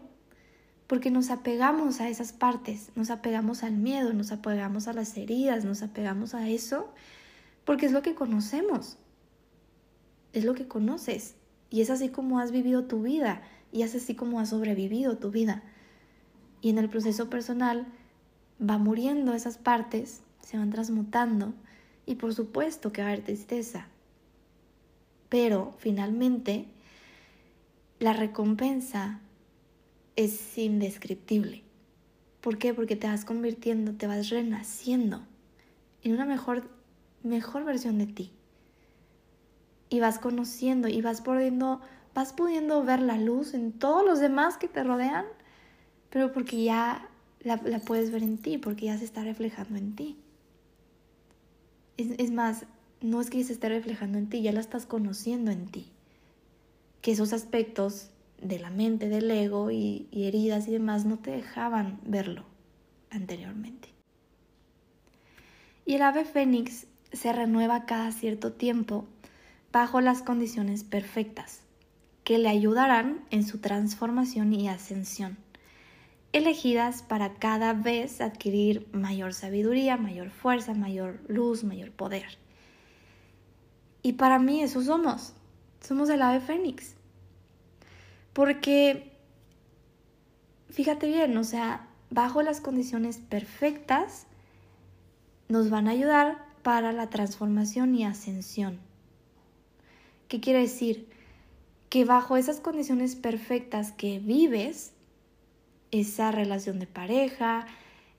porque 0.87 1.11
nos 1.11 1.31
apegamos 1.31 2.01
a 2.01 2.09
esas 2.09 2.33
partes, 2.33 2.91
nos 2.97 3.11
apegamos 3.11 3.63
al 3.63 3.77
miedo, 3.77 4.13
nos 4.13 4.33
apegamos 4.33 4.89
a 4.89 4.93
las 4.93 5.17
heridas, 5.17 5.65
nos 5.65 5.83
apegamos 5.83 6.35
a 6.35 6.49
eso, 6.49 6.93
porque 7.65 7.87
es 7.87 7.93
lo 7.93 8.03
que 8.03 8.17
conocemos, 8.17 8.99
es 10.33 10.45
lo 10.45 10.55
que 10.55 10.67
conoces, 10.67 11.37
y 11.71 11.83
es 11.83 11.91
así 11.91 12.09
como 12.09 12.41
has 12.41 12.51
vivido 12.51 12.85
tu 12.85 13.03
vida, 13.03 13.43
y 13.71 13.83
es 13.83 13.95
así 13.95 14.17
como 14.17 14.41
has 14.41 14.49
sobrevivido 14.49 15.17
tu 15.17 15.31
vida. 15.31 15.63
Y 16.61 16.71
en 16.71 16.79
el 16.79 16.91
proceso 16.91 17.31
personal 17.31 17.87
va 18.61 18.77
muriendo 18.77 19.33
esas 19.35 19.57
partes, 19.57 20.23
se 20.43 20.59
van 20.59 20.71
transmutando, 20.71 21.55
y 22.07 22.17
por 22.17 22.35
supuesto 22.35 22.93
que 22.93 23.03
va 23.03 23.09
a 23.09 23.13
haber 23.13 23.25
tristeza. 23.25 23.87
Pero 25.29 25.75
finalmente 25.79 26.67
la 28.01 28.15
recompensa 28.15 29.21
es 30.17 30.57
indescriptible. 30.57 31.63
¿Por 32.41 32.57
qué? 32.57 32.73
Porque 32.73 32.97
te 32.97 33.07
vas 33.07 33.27
convirtiendo, 33.27 33.93
te 33.93 34.07
vas 34.07 34.31
renaciendo 34.31 35.23
en 36.03 36.15
una 36.15 36.25
mejor, 36.25 36.71
mejor 37.23 37.65
versión 37.65 37.99
de 37.99 38.07
ti. 38.07 38.33
Y 39.91 40.01
vas 40.01 40.19
conociendo 40.19 40.89
y 40.89 41.03
vas 41.03 41.21
pudiendo, 41.21 41.83
vas 42.15 42.33
pudiendo 42.33 42.83
ver 42.83 43.03
la 43.03 43.19
luz 43.19 43.53
en 43.53 43.73
todos 43.73 44.05
los 44.05 44.19
demás 44.19 44.57
que 44.57 44.69
te 44.69 44.83
rodean, 44.83 45.27
pero 46.09 46.33
porque 46.33 46.65
ya 46.65 47.07
la, 47.43 47.59
puedes 47.81 48.11
ver 48.11 48.23
en 48.23 48.39
ti, 48.39 48.57
porque 48.57 48.87
ya 48.87 48.97
se 48.97 49.05
está 49.05 49.25
reflejando 49.25 49.77
en 49.77 49.95
ti. 49.95 50.17
Es, 51.99 52.13
es 52.19 52.31
más, 52.31 52.65
no 53.03 53.21
es 53.21 53.29
que 53.29 53.45
se 53.45 53.53
esté 53.53 53.69
reflejando 53.69 54.17
en 54.17 54.31
ti, 54.31 54.41
ya 54.41 54.53
la 54.53 54.61
estás 54.61 54.87
conociendo 54.87 55.51
en 55.51 55.67
ti 55.67 55.93
que 57.01 57.13
esos 57.13 57.33
aspectos 57.33 58.11
de 58.41 58.59
la 58.59 58.71
mente, 58.71 59.09
del 59.09 59.31
ego 59.31 59.71
y, 59.71 60.09
heridas 60.13 60.69
y 60.69 60.73
demás 60.73 61.05
no 61.05 61.19
te 61.19 61.31
dejaban 61.31 62.01
verlo 62.05 62.45
anteriormente. 63.11 63.89
Y 65.85 65.95
el 65.95 66.03
ave 66.03 66.25
fénix 66.25 66.87
se 67.13 67.33
renueva 67.33 67.87
cada 67.87 68.13
cierto 68.13 68.53
tiempo 68.53 69.07
bajo 69.73 70.01
las 70.01 70.23
condiciones 70.23 70.85
perfectas, 70.85 71.63
que 72.25 72.39
le 72.39 72.49
ayudarán 72.49 73.25
en 73.31 73.45
su 73.45 73.59
transformación 73.59 74.53
y 74.53 74.69
ascensión, 74.69 75.39
elegidas 76.33 77.03
para 77.03 77.35
cada 77.35 77.73
vez 77.73 78.21
adquirir 78.21 78.87
mayor 78.93 79.35
sabiduría, 79.35 79.97
mayor 79.97 80.31
fuerza, 80.31 80.75
mayor 80.75 81.21
luz, 81.29 81.65
mayor 81.65 81.91
poder. 81.91 82.39
Y 84.03 84.15
para 84.15 84.39
mí 84.39 84.63
eso 84.63 84.83
somos, 84.83 85.35
somos 85.81 86.09
el 86.11 86.23
ave 86.23 86.41
fénix. 86.41 86.95
Porque, 88.33 89.13
fíjate 90.71 91.09
bien, 91.09 91.37
o 91.37 91.45
sea, 91.45 91.89
bajo 92.11 92.43
las 92.43 92.61
condiciones 92.61 93.19
perfectas, 93.19 94.27
nos 95.49 95.71
van 95.71 95.89
a 95.89 95.93
ayudar 95.93 96.45
para 96.63 96.93
la 96.93 97.11
transformación 97.11 97.95
y 97.95 98.05
ascensión. 98.05 98.79
¿Qué 100.29 100.41
quiere 100.41 100.61
decir? 100.61 101.09
Que 101.89 102.05
bajo 102.05 102.37
esas 102.37 102.61
condiciones 102.61 103.17
perfectas 103.17 103.91
que 103.91 104.21
vives, 104.21 104.93
esa 105.91 106.31
relación 106.31 106.79
de 106.79 106.87
pareja, 106.87 107.67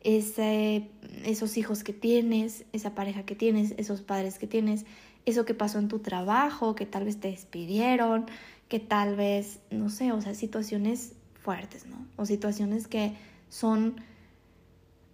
esos 0.04 1.58
hijos 1.58 1.84
que 1.84 1.94
tienes, 1.94 2.66
esa 2.74 2.96
pareja 2.96 3.24
que 3.24 3.36
tienes, 3.36 3.74
esos 3.78 4.02
padres 4.02 4.40
que 4.40 4.48
tienes, 4.48 4.86
eso 5.26 5.46
que 5.46 5.54
pasó 5.54 5.80
en 5.80 5.88
tu 5.88 6.00
trabajo, 6.00 6.76
que 6.76 6.86
tal 6.86 7.06
vez 7.06 7.20
te 7.20 7.30
despidieron, 7.30 8.26
que 8.68 8.80
tal 8.80 9.16
vez, 9.16 9.60
no 9.70 9.90
sé, 9.90 10.12
o 10.12 10.22
sea, 10.22 10.34
situaciones 10.34 11.14
fuertes, 11.42 11.86
¿no? 11.86 12.06
O 12.16 12.26
situaciones 12.26 12.88
que 12.88 13.14
son 13.50 13.96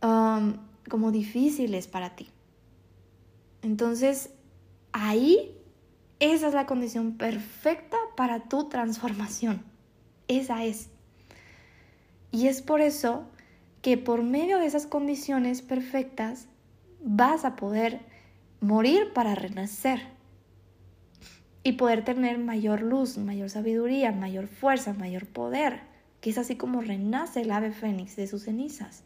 um, 0.03 0.57
como 0.89 1.11
difíciles 1.11 1.87
para 1.87 2.15
ti. 2.15 2.29
Entonces, 3.61 4.29
ahí, 4.91 5.55
esa 6.19 6.47
es 6.47 6.53
la 6.53 6.65
condición 6.65 7.17
perfecta 7.17 7.97
para 8.15 8.47
tu 8.47 8.69
transformación. 8.69 9.63
Esa 10.27 10.63
es. 10.65 10.89
Y 12.31 12.47
es 12.47 12.61
por 12.61 12.81
eso 12.81 13.25
que 13.81 13.97
por 13.97 14.23
medio 14.23 14.59
de 14.59 14.65
esas 14.65 14.85
condiciones 14.85 15.61
perfectas 15.61 16.47
vas 17.03 17.45
a 17.45 17.55
poder 17.55 18.01
morir 18.59 19.13
para 19.13 19.35
renacer 19.35 20.01
y 21.63 21.73
poder 21.73 22.05
tener 22.05 22.37
mayor 22.37 22.81
luz, 22.81 23.17
mayor 23.17 23.49
sabiduría, 23.49 24.11
mayor 24.11 24.47
fuerza, 24.47 24.93
mayor 24.93 25.25
poder, 25.25 25.81
que 26.21 26.29
es 26.29 26.37
así 26.37 26.55
como 26.55 26.81
renace 26.81 27.41
el 27.41 27.51
ave 27.51 27.71
fénix 27.71 28.15
de 28.15 28.27
sus 28.27 28.43
cenizas. 28.43 29.03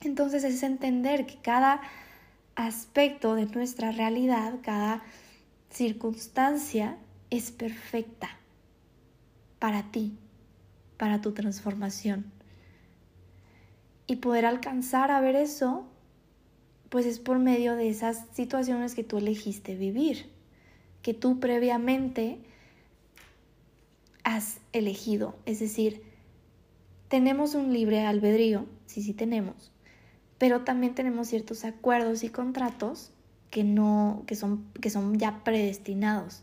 Entonces 0.00 0.42
es 0.44 0.62
entender 0.62 1.26
que 1.26 1.36
cada 1.36 1.80
aspecto 2.54 3.34
de 3.34 3.46
nuestra 3.46 3.92
realidad, 3.92 4.54
cada 4.62 5.02
circunstancia 5.70 6.96
es 7.30 7.50
perfecta 7.50 8.28
para 9.58 9.84
ti, 9.90 10.16
para 10.96 11.20
tu 11.20 11.32
transformación. 11.32 12.24
Y 14.06 14.16
poder 14.16 14.44
alcanzar 14.44 15.10
a 15.10 15.20
ver 15.20 15.36
eso, 15.36 15.86
pues 16.92 17.06
es 17.06 17.20
por 17.20 17.38
medio 17.38 17.74
de 17.74 17.88
esas 17.88 18.26
situaciones 18.34 18.94
que 18.94 19.02
tú 19.02 19.16
elegiste 19.16 19.76
vivir, 19.76 20.26
que 21.00 21.14
tú 21.14 21.40
previamente 21.40 22.38
has 24.24 24.60
elegido. 24.74 25.34
Es 25.46 25.58
decir, 25.58 26.02
tenemos 27.08 27.54
un 27.54 27.72
libre 27.72 28.04
albedrío, 28.04 28.66
sí, 28.84 29.02
sí 29.02 29.14
tenemos, 29.14 29.72
pero 30.36 30.64
también 30.64 30.94
tenemos 30.94 31.28
ciertos 31.28 31.64
acuerdos 31.64 32.24
y 32.24 32.28
contratos 32.28 33.10
que 33.48 33.64
no, 33.64 34.24
que 34.26 34.34
son, 34.34 34.66
que 34.78 34.90
son 34.90 35.18
ya 35.18 35.44
predestinados. 35.44 36.42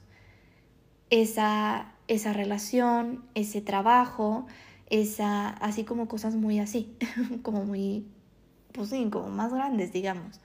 Esa, 1.11 1.93
esa 2.07 2.33
relación, 2.33 3.23
ese 3.35 3.61
trabajo, 3.61 4.47
esa, 4.89 5.49
así 5.49 5.83
como 5.83 6.07
cosas 6.07 6.33
muy 6.33 6.57
así, 6.57 6.91
como 7.43 7.65
muy, 7.65 8.07
pues 8.71 8.89
sí, 8.89 9.07
como 9.11 9.29
más 9.29 9.53
grandes, 9.53 9.91
digamos. 9.91 10.39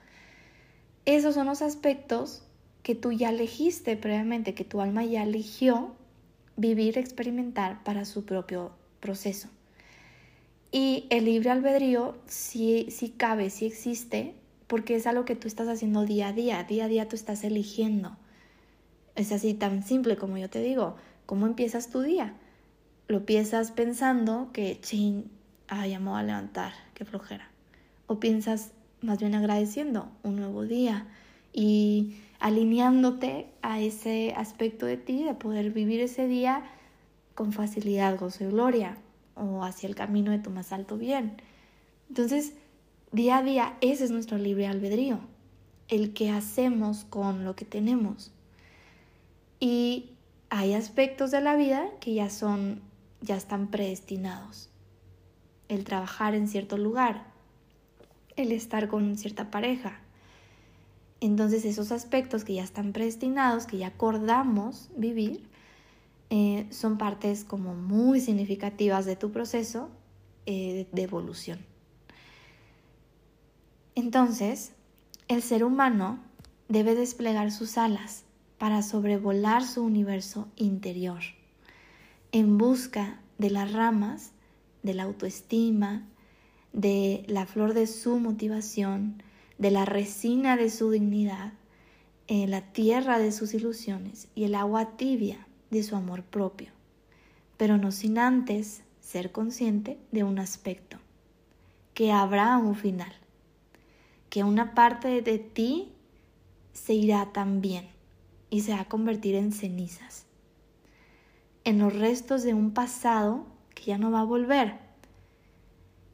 Esos 1.04 1.34
son 1.34 1.46
los 1.46 1.62
aspectos 1.62 2.42
que 2.82 2.94
tú 2.94 3.12
ya 3.12 3.30
elegiste 3.30 3.96
previamente, 3.96 4.54
que 4.54 4.64
tu 4.64 4.80
alma 4.80 5.04
ya 5.04 5.22
eligió 5.22 5.94
vivir, 6.56 6.98
experimentar 6.98 7.82
para 7.82 8.04
su 8.04 8.24
propio 8.24 8.72
proceso. 9.00 9.48
Y 10.70 11.06
el 11.10 11.26
libre 11.26 11.50
albedrío 11.50 12.16
sí, 12.26 12.88
sí 12.90 13.10
cabe, 13.10 13.50
sí 13.50 13.66
existe, 13.66 14.34
porque 14.66 14.96
es 14.96 15.06
algo 15.06 15.24
que 15.24 15.36
tú 15.36 15.46
estás 15.46 15.68
haciendo 15.68 16.04
día 16.04 16.28
a 16.28 16.32
día, 16.32 16.64
día 16.64 16.86
a 16.86 16.88
día 16.88 17.08
tú 17.08 17.16
estás 17.16 17.44
eligiendo. 17.44 18.16
Es 19.14 19.30
así 19.30 19.54
tan 19.54 19.82
simple 19.84 20.16
como 20.16 20.36
yo 20.36 20.50
te 20.50 20.60
digo, 20.60 20.96
¿cómo 21.26 21.46
empiezas 21.46 21.90
tu 21.90 22.00
día? 22.00 22.34
Lo 23.06 23.18
empiezas 23.18 23.70
pensando 23.70 24.50
que, 24.52 24.80
ching, 24.80 25.30
ay, 25.68 25.90
ya 25.90 26.00
me 26.00 26.10
voy 26.10 26.20
a 26.20 26.24
levantar, 26.24 26.72
qué 26.94 27.04
flojera. 27.04 27.53
O 28.06 28.20
piensas 28.20 28.72
más 29.00 29.18
bien 29.18 29.34
agradeciendo 29.34 30.08
un 30.22 30.36
nuevo 30.36 30.64
día 30.64 31.06
y 31.52 32.16
alineándote 32.40 33.46
a 33.62 33.80
ese 33.80 34.34
aspecto 34.36 34.86
de 34.86 34.96
ti, 34.96 35.24
de 35.24 35.34
poder 35.34 35.70
vivir 35.70 36.00
ese 36.00 36.26
día 36.26 36.64
con 37.34 37.52
facilidad, 37.52 38.18
gozo 38.18 38.44
y 38.44 38.48
gloria 38.48 38.98
o 39.34 39.64
hacia 39.64 39.88
el 39.88 39.94
camino 39.94 40.30
de 40.30 40.38
tu 40.38 40.50
más 40.50 40.72
alto 40.72 40.96
bien. 40.98 41.36
Entonces, 42.08 42.54
día 43.12 43.38
a 43.38 43.42
día, 43.42 43.76
ese 43.80 44.04
es 44.04 44.10
nuestro 44.10 44.38
libre 44.38 44.66
albedrío, 44.66 45.20
el 45.88 46.12
que 46.12 46.30
hacemos 46.30 47.04
con 47.04 47.44
lo 47.44 47.56
que 47.56 47.64
tenemos. 47.64 48.32
Y 49.60 50.10
hay 50.50 50.74
aspectos 50.74 51.30
de 51.30 51.40
la 51.40 51.56
vida 51.56 51.88
que 52.00 52.14
ya 52.14 52.30
son, 52.30 52.82
ya 53.20 53.36
están 53.36 53.68
predestinados. 53.68 54.70
El 55.68 55.84
trabajar 55.84 56.34
en 56.34 56.48
cierto 56.48 56.76
lugar, 56.76 57.33
el 58.36 58.52
estar 58.52 58.88
con 58.88 59.16
cierta 59.16 59.50
pareja. 59.50 60.00
Entonces 61.20 61.64
esos 61.64 61.92
aspectos 61.92 62.44
que 62.44 62.54
ya 62.54 62.64
están 62.64 62.92
predestinados, 62.92 63.66
que 63.66 63.78
ya 63.78 63.88
acordamos 63.88 64.90
vivir, 64.96 65.42
eh, 66.30 66.66
son 66.70 66.98
partes 66.98 67.44
como 67.44 67.74
muy 67.74 68.20
significativas 68.20 69.06
de 69.06 69.16
tu 69.16 69.30
proceso 69.30 69.88
eh, 70.46 70.86
de 70.92 71.02
evolución. 71.02 71.60
Entonces, 73.94 74.72
el 75.28 75.42
ser 75.42 75.64
humano 75.64 76.18
debe 76.68 76.94
desplegar 76.94 77.52
sus 77.52 77.78
alas 77.78 78.24
para 78.58 78.82
sobrevolar 78.82 79.64
su 79.64 79.82
universo 79.82 80.48
interior, 80.56 81.20
en 82.32 82.58
busca 82.58 83.20
de 83.38 83.50
las 83.50 83.72
ramas 83.72 84.32
de 84.82 84.94
la 84.94 85.04
autoestima, 85.04 86.06
de 86.74 87.24
la 87.28 87.46
flor 87.46 87.72
de 87.72 87.86
su 87.86 88.18
motivación, 88.18 89.22
de 89.58 89.70
la 89.70 89.86
resina 89.86 90.56
de 90.56 90.68
su 90.68 90.90
dignidad, 90.90 91.52
en 92.26 92.50
la 92.50 92.72
tierra 92.72 93.18
de 93.18 93.32
sus 93.32 93.54
ilusiones 93.54 94.28
y 94.34 94.44
el 94.44 94.54
agua 94.54 94.96
tibia 94.96 95.46
de 95.70 95.82
su 95.82 95.94
amor 95.94 96.24
propio, 96.24 96.72
pero 97.56 97.78
no 97.78 97.92
sin 97.92 98.18
antes 98.18 98.82
ser 99.00 99.30
consciente 99.30 99.98
de 100.10 100.24
un 100.24 100.38
aspecto, 100.38 100.98
que 101.94 102.10
habrá 102.10 102.56
un 102.58 102.74
final, 102.74 103.12
que 104.28 104.42
una 104.42 104.74
parte 104.74 105.22
de 105.22 105.38
ti 105.38 105.92
se 106.72 106.94
irá 106.94 107.32
también 107.32 107.86
y 108.50 108.62
se 108.62 108.72
va 108.72 108.80
a 108.80 108.88
convertir 108.88 109.36
en 109.36 109.52
cenizas, 109.52 110.26
en 111.62 111.78
los 111.78 111.94
restos 111.94 112.42
de 112.42 112.52
un 112.52 112.72
pasado 112.72 113.46
que 113.74 113.84
ya 113.84 113.98
no 113.98 114.10
va 114.10 114.20
a 114.20 114.24
volver. 114.24 114.83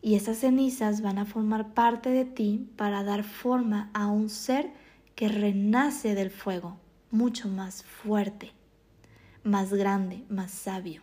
Y 0.03 0.15
esas 0.15 0.39
cenizas 0.39 1.03
van 1.03 1.19
a 1.19 1.27
formar 1.27 1.75
parte 1.75 2.11
de 2.11 2.25
ti 2.25 2.69
para 2.77 3.05
dar 3.05 3.25
forma 3.25 3.91
a 3.93 4.07
un 4.07 4.31
ser 4.31 4.71
que 5.15 5.29
renace 5.29 6.15
del 6.15 6.31
fuego, 6.31 6.79
mucho 7.11 7.49
más 7.49 7.83
fuerte 7.83 8.53
más 9.43 9.73
grande, 9.73 10.25
más 10.29 10.51
sabio. 10.51 11.03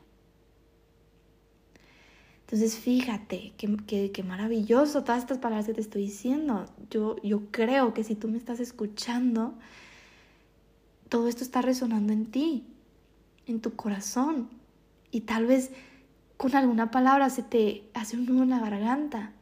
Entonces 2.42 2.78
fíjate 2.78 3.54
qué, 3.58 4.24
maravilloso 4.24 5.04
todas 5.04 5.20
estas 5.20 5.38
palabras 5.38 5.66
que 5.66 5.74
te 5.74 5.82
estoy 5.82 6.04
diciendo. 6.04 6.66
Yo, 6.90 7.18
yo 7.22 7.52
creo 7.52 7.94
que 7.94 8.06
si 8.06 8.16
tú 8.16 8.30
me 8.30 8.38
estás 8.38 8.62
escuchando, 8.62 9.54
todo 11.10 11.28
esto 11.28 11.44
está 11.44 11.62
resonando 11.62 12.14
en 12.14 12.26
ti, 12.28 12.66
en 13.48 13.60
tu 13.60 13.76
corazón. 13.76 14.50
Y 15.12 15.22
tal 15.22 15.46
vez 15.46 15.72
con 16.38 16.56
alguna 16.56 16.92
palabra 16.92 17.30
se 17.30 17.44
te 17.44 17.90
hace 17.94 18.16
un 18.16 18.26
nudo 18.26 18.44
en 18.44 18.52
la 18.52 18.60
garganta, 18.60 19.34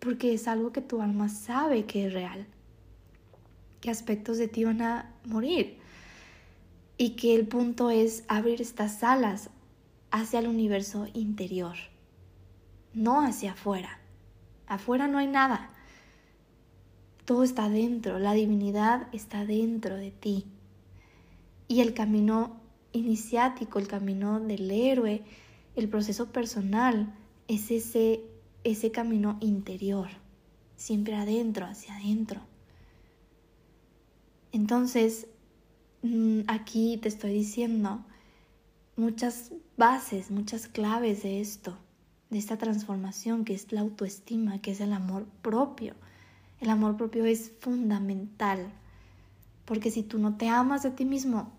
porque 0.00 0.34
es 0.34 0.48
algo 0.48 0.72
que 0.72 0.80
tu 0.80 1.00
alma 1.00 1.28
sabe 1.28 1.86
que 1.86 2.06
es 2.06 2.12
real, 2.12 2.46
qué 3.80 3.90
aspectos 3.90 4.36
de 4.38 4.48
ti 4.48 4.64
van 4.64 4.82
a 4.82 5.12
morir 5.24 5.78
y 6.98 7.10
que 7.10 7.34
el 7.34 7.46
punto 7.46 7.90
es 7.90 8.24
abrir 8.28 8.60
estas 8.60 9.02
alas 9.02 9.50
hacia 10.10 10.40
el 10.40 10.48
universo 10.48 11.06
interior, 11.14 11.76
no 12.92 13.20
hacia 13.20 13.52
afuera. 13.52 14.00
Afuera 14.66 15.08
no 15.08 15.18
hay 15.18 15.26
nada. 15.26 15.70
Todo 17.24 17.42
está 17.42 17.68
dentro, 17.68 18.18
la 18.18 18.32
divinidad 18.32 19.08
está 19.12 19.44
dentro 19.44 19.96
de 19.96 20.10
ti. 20.10 20.46
Y 21.68 21.80
el 21.80 21.94
camino 21.94 22.60
iniciático, 22.92 23.78
el 23.78 23.88
camino 23.88 24.40
del 24.40 24.70
héroe, 24.70 25.24
el 25.76 25.88
proceso 25.88 26.30
personal, 26.30 27.14
es 27.48 27.70
ese, 27.70 28.22
ese 28.62 28.90
camino 28.90 29.36
interior, 29.40 30.08
siempre 30.76 31.14
adentro, 31.16 31.66
hacia 31.66 31.96
adentro. 31.96 32.40
Entonces, 34.52 35.26
mm, 36.02 36.42
aquí 36.46 36.98
te 36.98 37.08
estoy 37.08 37.32
diciendo 37.32 38.04
muchas 38.96 39.52
bases, 39.76 40.30
muchas 40.30 40.68
claves 40.68 41.22
de 41.22 41.40
esto, 41.40 41.76
de 42.30 42.38
esta 42.38 42.56
transformación 42.56 43.44
que 43.44 43.54
es 43.54 43.72
la 43.72 43.80
autoestima, 43.80 44.60
que 44.60 44.70
es 44.70 44.80
el 44.80 44.92
amor 44.92 45.26
propio. 45.42 45.94
El 46.60 46.70
amor 46.70 46.96
propio 46.96 47.24
es 47.24 47.52
fundamental, 47.60 48.72
porque 49.64 49.90
si 49.90 50.02
tú 50.02 50.18
no 50.18 50.36
te 50.36 50.48
amas 50.48 50.84
a 50.86 50.94
ti 50.94 51.04
mismo, 51.04 51.52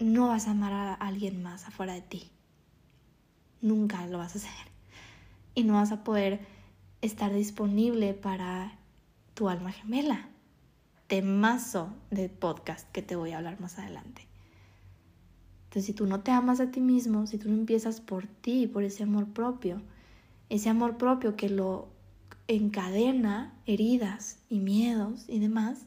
no 0.00 0.28
vas 0.28 0.48
a 0.48 0.50
amar 0.50 0.72
a 0.72 0.94
alguien 0.94 1.42
más 1.42 1.66
afuera 1.66 1.94
de 1.94 2.02
ti. 2.02 2.30
Nunca 3.62 4.06
lo 4.08 4.18
vas 4.18 4.34
a 4.34 4.38
hacer. 4.38 4.72
Y 5.54 5.64
no 5.64 5.74
vas 5.74 5.92
a 5.92 6.04
poder 6.04 6.40
estar 7.00 7.32
disponible 7.32 8.12
para 8.12 8.76
tu 9.34 9.48
alma 9.48 9.72
gemela. 9.72 10.28
Temazo 11.06 11.94
de 12.10 12.28
podcast 12.28 12.90
que 12.92 13.02
te 13.02 13.16
voy 13.16 13.32
a 13.32 13.38
hablar 13.38 13.60
más 13.60 13.78
adelante. 13.78 14.26
Entonces, 15.64 15.86
si 15.86 15.92
tú 15.94 16.06
no 16.06 16.20
te 16.20 16.30
amas 16.32 16.60
a 16.60 16.70
ti 16.70 16.80
mismo, 16.80 17.26
si 17.26 17.38
tú 17.38 17.48
no 17.48 17.54
empiezas 17.54 18.02
por 18.02 18.26
ti, 18.26 18.66
por 18.66 18.84
ese 18.84 19.04
amor 19.04 19.28
propio, 19.28 19.80
ese 20.50 20.68
amor 20.68 20.98
propio 20.98 21.34
que 21.34 21.48
lo 21.48 21.88
encadena 22.46 23.54
heridas 23.64 24.38
y 24.50 24.58
miedos 24.58 25.24
y 25.28 25.38
demás, 25.38 25.86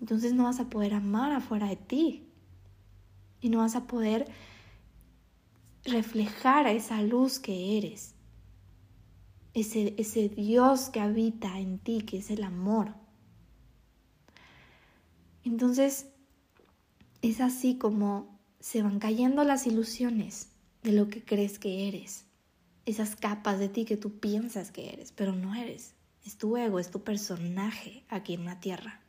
entonces 0.00 0.34
no 0.34 0.44
vas 0.44 0.60
a 0.60 0.68
poder 0.68 0.94
amar 0.94 1.32
afuera 1.32 1.66
de 1.66 1.76
ti 1.76 2.28
y 3.40 3.48
no 3.48 3.58
vas 3.58 3.74
a 3.74 3.86
poder 3.86 4.26
reflejar 5.84 6.66
a 6.66 6.72
esa 6.72 7.02
luz 7.02 7.38
que 7.38 7.78
eres, 7.78 8.14
ese, 9.52 9.94
ese 9.98 10.28
Dios 10.28 10.88
que 10.90 11.00
habita 11.00 11.58
en 11.58 11.78
ti, 11.78 12.02
que 12.02 12.18
es 12.18 12.30
el 12.30 12.42
amor. 12.42 12.94
Entonces, 15.44 16.06
es 17.22 17.40
así 17.40 17.76
como 17.76 18.38
se 18.60 18.82
van 18.82 18.98
cayendo 18.98 19.44
las 19.44 19.66
ilusiones 19.66 20.48
de 20.82 20.92
lo 20.92 21.08
que 21.08 21.22
crees 21.22 21.58
que 21.58 21.88
eres, 21.88 22.24
esas 22.86 23.16
capas 23.16 23.58
de 23.58 23.68
ti 23.68 23.84
que 23.84 23.96
tú 23.96 24.18
piensas 24.18 24.70
que 24.70 24.90
eres, 24.90 25.12
pero 25.12 25.34
no 25.34 25.54
eres. 25.54 25.94
Es 26.24 26.38
tu 26.38 26.56
ego, 26.56 26.78
es 26.78 26.90
tu 26.90 27.02
personaje 27.02 28.04
aquí 28.08 28.34
en 28.34 28.46
la 28.46 28.58
tierra. 28.60 29.00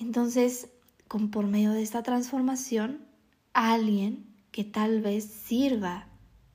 Entonces, 0.00 0.68
con 1.06 1.30
por 1.30 1.46
medio 1.46 1.72
de 1.72 1.82
esta 1.82 2.02
transformación, 2.02 3.06
alguien 3.52 4.26
que 4.58 4.64
tal 4.64 5.00
vez 5.00 5.22
sirva 5.22 6.08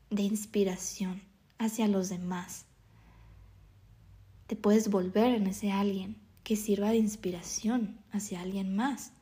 de 0.09 0.23
inspiración 0.23 1.21
hacia 1.57 1.87
los 1.87 2.09
demás. 2.09 2.65
Te 4.45 4.57
puedes 4.57 4.89
volver 4.89 5.33
en 5.33 5.47
ese 5.47 5.71
alguien 5.71 6.17
que 6.43 6.57
sirva 6.57 6.89
de 6.89 6.97
inspiración 6.97 7.97
hacia 8.11 8.41
alguien 8.41 8.75
más, 8.75 9.13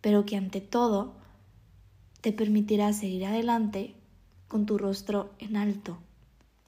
pero 0.00 0.24
que 0.24 0.38
ante 0.38 0.62
todo 0.62 1.14
te 2.22 2.32
permitirá 2.32 2.94
seguir 2.94 3.26
adelante 3.26 3.94
con 4.48 4.64
tu 4.64 4.78
rostro 4.78 5.34
en 5.38 5.58
alto 5.58 5.98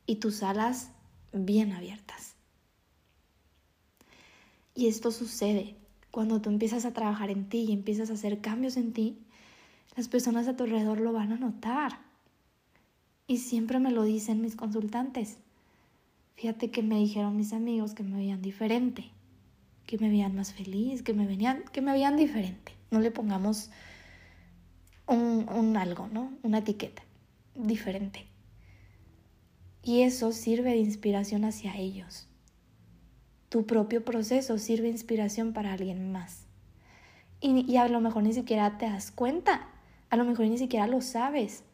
y 0.05 0.17
tus 0.17 0.43
alas 0.43 0.91
bien 1.33 1.73
abiertas. 1.73 2.35
Y 4.75 4.87
esto 4.89 5.11
sucede 5.11 5.77
cuando 6.11 6.43
tú 6.43 6.51
empiezas 6.51 6.85
a 6.85 6.93
trabajar 6.93 7.31
en 7.31 7.49
ti 7.49 7.61
y 7.61 7.73
empiezas 7.73 8.11
a 8.11 8.13
hacer 8.13 8.43
cambios 8.43 8.77
en 8.77 8.93
ti, 8.93 9.25
las 9.97 10.09
personas 10.09 10.49
a 10.49 10.57
tu 10.57 10.65
alrededor 10.65 11.01
lo 11.01 11.13
van 11.13 11.33
a 11.33 11.37
notar. 11.37 11.99
Y 13.27 13.39
siempre 13.39 13.79
me 13.79 13.91
lo 13.91 14.03
dicen 14.03 14.41
mis 14.41 14.57
consultantes. 14.57 15.39
Fíjate 16.35 16.71
que 16.71 16.83
me 16.83 16.99
dijeron 16.99 17.37
mis 17.37 17.53
amigos 17.53 17.95
que 17.95 18.03
me 18.03 18.17
veían 18.17 18.43
diferente, 18.43 19.11
que 19.87 19.99
me 19.99 20.09
veían 20.09 20.35
más 20.35 20.53
feliz, 20.53 21.03
que 21.03 21.15
me 21.15 21.27
veían, 21.27 21.65
que 21.73 21.83
me 21.83 21.93
veían 21.93 22.17
diferente. 22.17 22.73
No 22.91 23.01
le 23.01 23.11
pongamos 23.11 23.71
un, 25.07 25.49
un 25.49 25.77
algo, 25.77 26.09
¿no? 26.09 26.33
Una 26.43 26.59
etiqueta. 26.59 27.03
Diferente. 27.55 28.27
Y 29.83 30.03
eso 30.03 30.33
sirve 30.33 30.71
de 30.71 30.79
inspiración 30.79 31.45
hacia 31.45 31.77
ellos. 31.77 32.29
Tu 33.49 33.67
propio 33.67 34.05
proceso 34.05 34.59
sirve 34.59 34.85
de 34.85 34.93
inspiración 34.93 35.53
para 35.53 35.73
alguien 35.73 36.11
más. 36.13 36.47
Y, 37.43 37.77
a 37.77 37.89
lo 37.89 38.01
mejor 38.01 38.23
ni 38.23 38.33
siquiera 38.33 38.79
te 38.79 38.87
das 38.87 39.11
cuenta, 39.11 39.69
a 40.13 40.17
lo 40.17 40.27
mejor 40.27 40.47
ni 40.47 40.59
siquiera 40.59 40.87
lo 40.87 41.01
sabes. 41.01 41.65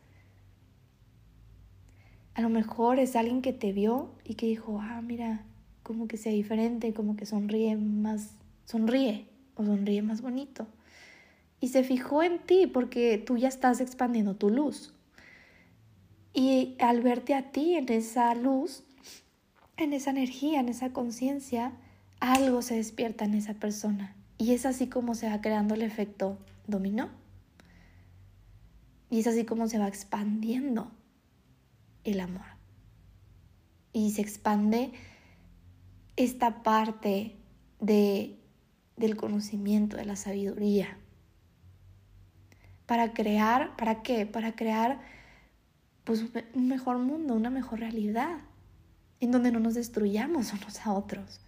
A 2.35 2.41
lo 2.41 2.49
mejor 2.49 3.01
es 3.01 3.17
alguien 3.17 3.43
que 3.43 3.53
te 3.53 3.73
vio 3.73 4.11
y 4.25 4.35
que 4.35 4.47
dijo, 4.47 4.79
ah, 4.81 5.03
mira, 5.03 5.43
como 5.83 6.07
que 6.07 6.17
sea 6.17 6.31
diferente, 6.31 6.95
como 6.95 7.17
que 7.17 7.27
sonríe 7.27 7.77
más, 7.77 8.37
sonríe 8.65 9.27
o 9.57 9.65
sonríe 9.65 10.03
más 10.03 10.23
bonito. 10.23 10.69
Y 11.61 11.71
se 11.71 11.83
fijó 11.83 12.23
en 12.23 12.39
ti 12.39 12.69
porque 12.69 13.19
tú 13.19 13.37
ya 13.37 13.49
estás 13.49 13.81
expandiendo 13.81 14.37
tu 14.37 14.51
luz. 14.51 14.95
Y 16.33 16.77
al 16.79 17.03
verte 17.03 17.35
a 17.35 17.51
ti 17.51 17.75
en 17.75 17.91
esa 17.93 18.33
luz, 18.37 18.85
en 19.77 19.93
esa 19.93 20.11
energía, 20.11 20.61
en 20.61 20.69
esa 20.69 20.93
conciencia, 20.93 21.73
algo 22.21 22.63
se 22.63 22.77
despierta 22.77 23.25
en 23.25 23.35
esa 23.35 23.55
persona. 23.55 24.15
Y 24.39 24.53
es 24.53 24.65
así 24.65 24.87
como 24.87 25.17
se 25.17 25.29
va 25.29 25.41
creando 25.41 25.75
el 25.75 25.83
efecto 25.83 26.39
dominó. 26.69 27.09
Y 29.11 29.21
es 29.21 29.27
así 29.27 29.45
como 29.45 29.69
se 29.69 29.79
va 29.79 29.89
expandiendo 29.89 30.91
el 32.05 32.21
amor. 32.21 32.47
Y 33.93 34.13
se 34.13 34.23
expande 34.23 34.93
esta 36.17 36.63
parte 36.63 37.37
de, 37.81 38.39
del 38.97 39.17
conocimiento, 39.17 39.97
de 39.97 40.05
la 40.05 40.17
sabiduría. 40.17 40.99
Para 42.87 43.13
crear, 43.13 43.77
¿para 43.77 44.03
qué? 44.03 44.27
Para 44.27 44.55
crear 44.55 45.01
pues, 46.05 46.25
un 46.55 46.69
mejor 46.69 46.99
mundo, 46.99 47.35
una 47.35 47.51
mejor 47.51 47.81
realidad 47.81 48.41
en 49.21 49.31
donde 49.31 49.53
no 49.53 49.61
nos 49.61 49.75
destruyamos 49.75 50.53
unos 50.53 50.87
a 50.87 50.93
otros, 50.93 51.41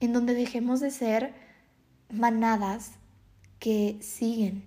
en 0.00 0.12
donde 0.12 0.34
dejemos 0.34 0.80
de 0.80 0.90
ser 0.90 1.34
manadas 2.10 2.92
que 3.58 3.98
siguen. 4.00 4.64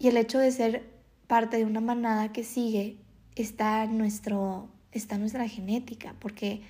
Y 0.00 0.08
el 0.08 0.16
hecho 0.16 0.38
de 0.38 0.50
ser 0.50 0.90
parte 1.26 1.58
de 1.58 1.66
una 1.66 1.82
manada 1.82 2.32
que 2.32 2.42
sigue 2.42 2.96
está 3.36 3.86
nuestro, 3.86 4.70
está 4.92 5.18
nuestra 5.18 5.46
genética, 5.46 6.16
porque 6.18 6.62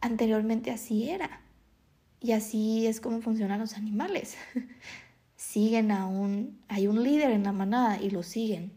anteriormente 0.00 0.70
así 0.70 1.10
era. 1.10 1.42
Y 2.20 2.30
así 2.30 2.86
es 2.86 3.00
como 3.00 3.22
funcionan 3.22 3.58
los 3.58 3.74
animales. 3.74 4.36
siguen 5.36 5.90
a 5.90 6.06
un, 6.06 6.60
hay 6.68 6.86
un 6.86 7.02
líder 7.02 7.32
en 7.32 7.42
la 7.42 7.50
manada 7.50 8.00
y 8.00 8.10
lo 8.10 8.22
siguen. 8.22 8.72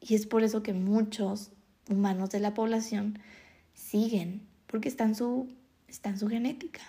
Y 0.00 0.16
es 0.16 0.26
por 0.26 0.42
eso 0.42 0.64
que 0.64 0.72
muchos 0.72 1.52
humanos 1.88 2.30
de 2.30 2.40
la 2.40 2.54
población 2.54 3.20
siguen, 3.72 4.42
porque 4.66 4.88
está 4.88 5.04
en 5.04 5.14
su, 5.14 5.46
está 5.86 6.08
en 6.08 6.18
su 6.18 6.28
genética. 6.28 6.80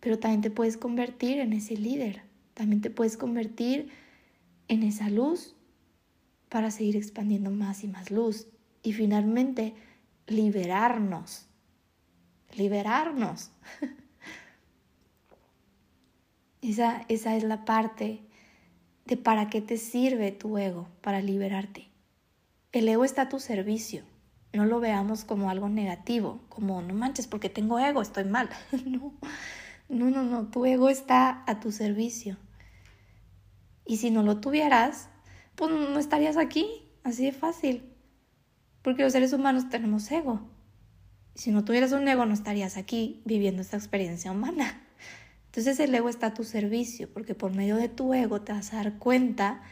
Pero 0.00 0.18
también 0.18 0.40
te 0.40 0.50
puedes 0.50 0.76
convertir 0.76 1.38
en 1.38 1.52
ese 1.52 1.76
líder, 1.76 2.22
también 2.56 2.80
te 2.80 2.88
puedes 2.88 3.18
convertir 3.18 3.90
en 4.68 4.82
esa 4.82 5.10
luz 5.10 5.54
para 6.48 6.70
seguir 6.70 6.96
expandiendo 6.96 7.50
más 7.50 7.84
y 7.84 7.88
más 7.88 8.10
luz 8.10 8.46
y 8.82 8.94
finalmente 8.94 9.74
liberarnos, 10.26 11.44
liberarnos. 12.56 13.50
esa, 16.62 17.04
esa 17.08 17.36
es 17.36 17.44
la 17.44 17.66
parte 17.66 18.22
de 19.04 19.18
para 19.18 19.50
qué 19.50 19.60
te 19.60 19.76
sirve 19.76 20.32
tu 20.32 20.56
ego, 20.56 20.88
para 21.02 21.20
liberarte. 21.20 21.90
El 22.72 22.88
ego 22.88 23.04
está 23.04 23.22
a 23.22 23.28
tu 23.28 23.38
servicio. 23.38 24.02
No 24.54 24.64
lo 24.64 24.80
veamos 24.80 25.24
como 25.24 25.50
algo 25.50 25.68
negativo, 25.68 26.40
como 26.48 26.80
no 26.80 26.94
manches 26.94 27.26
porque 27.26 27.50
tengo 27.50 27.78
ego, 27.78 28.00
estoy 28.00 28.24
mal. 28.24 28.48
no, 28.86 29.12
no, 29.90 30.10
no, 30.10 30.22
no, 30.22 30.46
tu 30.46 30.64
ego 30.64 30.88
está 30.88 31.44
a 31.46 31.60
tu 31.60 31.70
servicio. 31.70 32.38
Y 33.86 33.98
si 33.98 34.10
no 34.10 34.22
lo 34.22 34.40
tuvieras, 34.40 35.08
pues 35.54 35.70
no 35.70 35.98
estarías 35.98 36.36
aquí, 36.36 36.66
así 37.04 37.24
de 37.24 37.32
fácil. 37.32 37.92
Porque 38.82 39.02
los 39.02 39.12
seres 39.12 39.32
humanos 39.32 39.68
tenemos 39.68 40.10
ego. 40.10 40.40
Si 41.34 41.50
no 41.50 41.64
tuvieras 41.64 41.92
un 41.92 42.06
ego, 42.08 42.26
no 42.26 42.34
estarías 42.34 42.76
aquí 42.76 43.22
viviendo 43.24 43.62
esta 43.62 43.76
experiencia 43.76 44.32
humana. 44.32 44.82
Entonces 45.46 45.78
el 45.80 45.94
ego 45.94 46.08
está 46.08 46.28
a 46.28 46.34
tu 46.34 46.44
servicio, 46.44 47.12
porque 47.12 47.34
por 47.34 47.54
medio 47.54 47.76
de 47.76 47.88
tu 47.88 48.12
ego 48.12 48.42
te 48.42 48.52
vas 48.52 48.72
a 48.72 48.76
dar 48.76 48.98
cuenta 48.98 49.62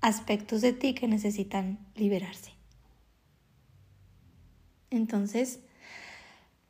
aspectos 0.00 0.60
de 0.60 0.72
ti 0.72 0.94
que 0.94 1.08
necesitan 1.08 1.78
liberarse. 1.94 2.52
Entonces, 4.90 5.60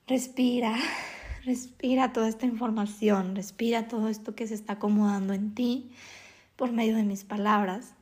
respira, 0.07 0.77
Respira 1.45 2.13
toda 2.15 2.29
esta 2.29 2.47
información, 2.47 3.37
respira 3.37 3.87
todo 3.87 4.09
esto 4.09 4.35
que 4.35 4.47
se 4.47 4.55
está 4.55 4.75
acomodando 4.75 5.35
en 5.35 5.55
ti 5.55 5.91
por 6.57 6.73
medio 6.73 6.97
de 6.97 7.05
mis 7.05 7.25
palabras. 7.25 7.95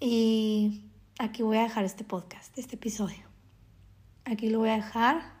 Y 0.00 0.84
aquí 1.18 1.42
voy 1.42 1.58
a 1.58 1.62
dejar 1.62 1.84
este 1.84 2.04
podcast, 2.04 2.56
este 2.58 2.76
episodio. 2.76 3.22
Aquí 4.24 4.50
lo 4.50 4.58
voy 4.58 4.70
a 4.70 4.76
dejar 4.76 5.32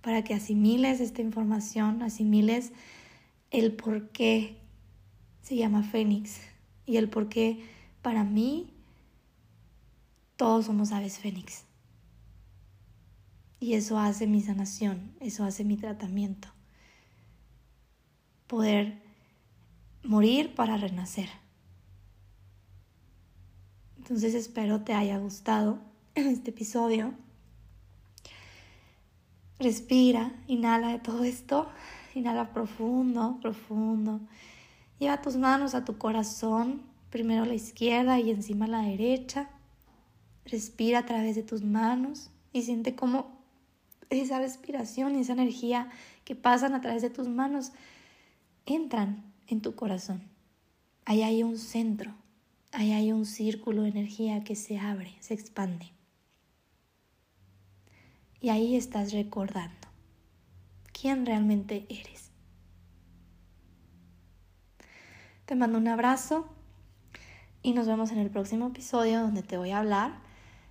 para 0.00 0.22
que 0.22 0.34
asimiles 0.34 1.00
esta 1.00 1.22
información, 1.22 2.02
asimiles 2.02 2.72
el 3.50 3.72
por 3.72 4.10
qué 4.10 4.58
se 5.42 5.56
llama 5.56 5.82
Fénix 5.82 6.40
y 6.86 6.96
el 6.96 7.08
por 7.08 7.28
qué 7.28 7.64
para 8.02 8.24
mí 8.24 8.70
todos 10.36 10.66
somos 10.66 10.92
aves 10.92 11.18
Fénix. 11.18 11.64
Y 13.60 13.74
eso 13.74 13.98
hace 13.98 14.26
mi 14.26 14.42
sanación, 14.42 15.14
eso 15.20 15.44
hace 15.44 15.64
mi 15.64 15.76
tratamiento. 15.76 16.48
Poder 18.46 19.03
morir 20.04 20.54
para 20.54 20.76
renacer. 20.76 21.28
Entonces 23.98 24.34
espero 24.34 24.82
te 24.82 24.92
haya 24.92 25.18
gustado 25.18 25.78
este 26.14 26.50
episodio. 26.50 27.14
Respira, 29.58 30.32
inhala 30.46 30.88
de 30.88 30.98
todo 30.98 31.24
esto, 31.24 31.68
inhala 32.14 32.52
profundo, 32.52 33.38
profundo. 33.40 34.20
Lleva 34.98 35.22
tus 35.22 35.36
manos 35.36 35.74
a 35.74 35.84
tu 35.84 35.96
corazón, 35.96 36.82
primero 37.08 37.46
la 37.46 37.54
izquierda 37.54 38.20
y 38.20 38.30
encima 38.30 38.66
la 38.66 38.82
derecha. 38.82 39.48
Respira 40.44 41.00
a 41.00 41.06
través 41.06 41.34
de 41.34 41.42
tus 41.42 41.62
manos 41.62 42.30
y 42.52 42.62
siente 42.62 42.94
cómo 42.94 43.38
esa 44.10 44.38
respiración 44.38 45.16
y 45.16 45.20
esa 45.20 45.32
energía 45.32 45.88
que 46.24 46.36
pasan 46.36 46.74
a 46.74 46.82
través 46.82 47.00
de 47.00 47.10
tus 47.10 47.28
manos 47.28 47.72
entran 48.66 49.33
en 49.46 49.60
tu 49.60 49.74
corazón. 49.74 50.22
Ahí 51.04 51.22
hay 51.22 51.42
un 51.42 51.58
centro, 51.58 52.14
ahí 52.72 52.92
hay 52.92 53.12
un 53.12 53.26
círculo 53.26 53.82
de 53.82 53.90
energía 53.90 54.44
que 54.44 54.56
se 54.56 54.78
abre, 54.78 55.14
se 55.20 55.34
expande. 55.34 55.92
Y 58.40 58.50
ahí 58.50 58.76
estás 58.76 59.12
recordando 59.12 59.88
quién 60.92 61.26
realmente 61.26 61.86
eres. 61.88 62.30
Te 65.46 65.54
mando 65.54 65.78
un 65.78 65.88
abrazo 65.88 66.48
y 67.62 67.72
nos 67.72 67.86
vemos 67.86 68.10
en 68.12 68.18
el 68.18 68.30
próximo 68.30 68.68
episodio 68.68 69.20
donde 69.20 69.42
te 69.42 69.56
voy 69.56 69.70
a 69.70 69.78
hablar 69.78 70.20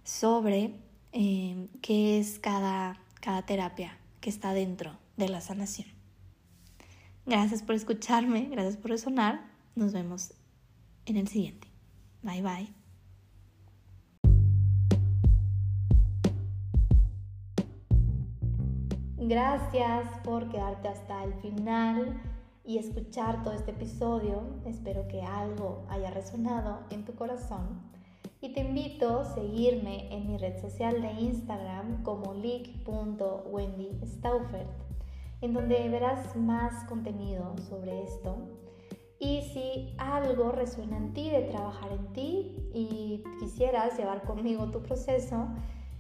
sobre 0.04 0.76
eh, 1.12 1.68
qué 1.82 2.20
es 2.20 2.40
cada 2.40 3.04
cada 3.24 3.42
terapia 3.44 3.98
que 4.20 4.30
está 4.30 4.54
dentro 4.54 5.00
de 5.16 5.30
la 5.30 5.40
sanación. 5.40 5.88
Gracias 7.26 7.64
por 7.64 7.76
escucharme, 7.76 8.50
gracias 8.52 8.78
por 8.78 8.92
resonar. 8.92 9.42
Nos 9.76 9.94
vemos 9.94 10.34
en 11.06 11.18
el 11.18 11.28
siguiente. 11.28 11.68
Bye 12.22 12.42
bye. 12.42 12.74
Gracias 19.18 20.08
por 20.26 20.50
quedarte 20.50 20.90
hasta 20.90 21.24
el 21.24 21.34
final 21.36 22.22
y 22.66 22.78
escuchar 22.78 23.42
todo 23.44 23.54
este 23.54 23.72
episodio. 23.72 24.44
Espero 24.66 25.08
que 25.08 25.22
algo 25.22 25.86
haya 25.90 26.12
resonado 26.12 26.82
en 26.90 27.06
tu 27.06 27.16
corazón 27.16 27.82
y 28.42 28.50
te 28.50 28.60
invito 28.60 29.22
a 29.22 29.34
seguirme 29.34 30.14
en 30.14 30.28
mi 30.28 30.38
red 30.38 30.60
social 30.60 31.02
de 31.02 31.14
Instagram 31.14 32.04
como 32.04 32.34
leak.wendystaufert, 32.34 34.83
en 35.44 35.54
donde 35.54 35.90
verás 35.90 36.36
más 36.38 36.86
contenido 36.86 37.54
sobre 37.70 38.02
esto. 38.04 38.38
Y 39.20 39.42
si 39.54 39.94
algo 39.98 40.54
resuena 40.54 40.98
en 40.98 41.14
ti 41.14 41.30
de 41.30 41.42
trabajar 41.44 41.92
en 41.92 42.14
ti 42.14 42.56
y 42.74 43.24
quisieras 43.40 43.98
llevar 43.98 44.24
conmigo 44.24 44.72
tu 44.72 44.82
proceso, 44.82 45.50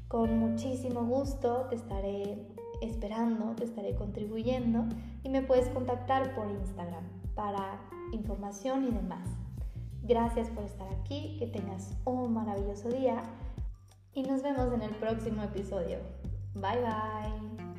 con 0.08 0.38
muchísimo 0.38 1.06
gusto 1.06 1.68
te 1.70 1.76
estaré 1.76 2.48
esperando, 2.82 3.54
te 3.56 3.66
estaré 3.66 3.96
contribuyendo 3.96 4.86
y 5.24 5.30
me 5.30 5.42
puedes 5.42 5.68
contactar 5.70 6.34
por 6.36 6.50
Instagram 6.50 7.04
para 7.36 7.82
información 8.14 8.86
y 8.86 8.92
demás. 8.92 9.28
Gracias 10.04 10.50
por 10.52 10.64
estar 10.64 10.88
aquí, 10.94 11.36
que 11.38 11.48
tengas 11.48 11.98
un 12.06 12.34
maravilloso 12.34 12.90
día 12.90 13.24
y 14.14 14.24
nos 14.24 14.42
vemos 14.42 14.72
en 14.74 14.84
el 14.84 14.96
próximo 14.96 15.44
episodio. 15.44 15.98
Bye 16.56 16.80
bye. 16.82 17.73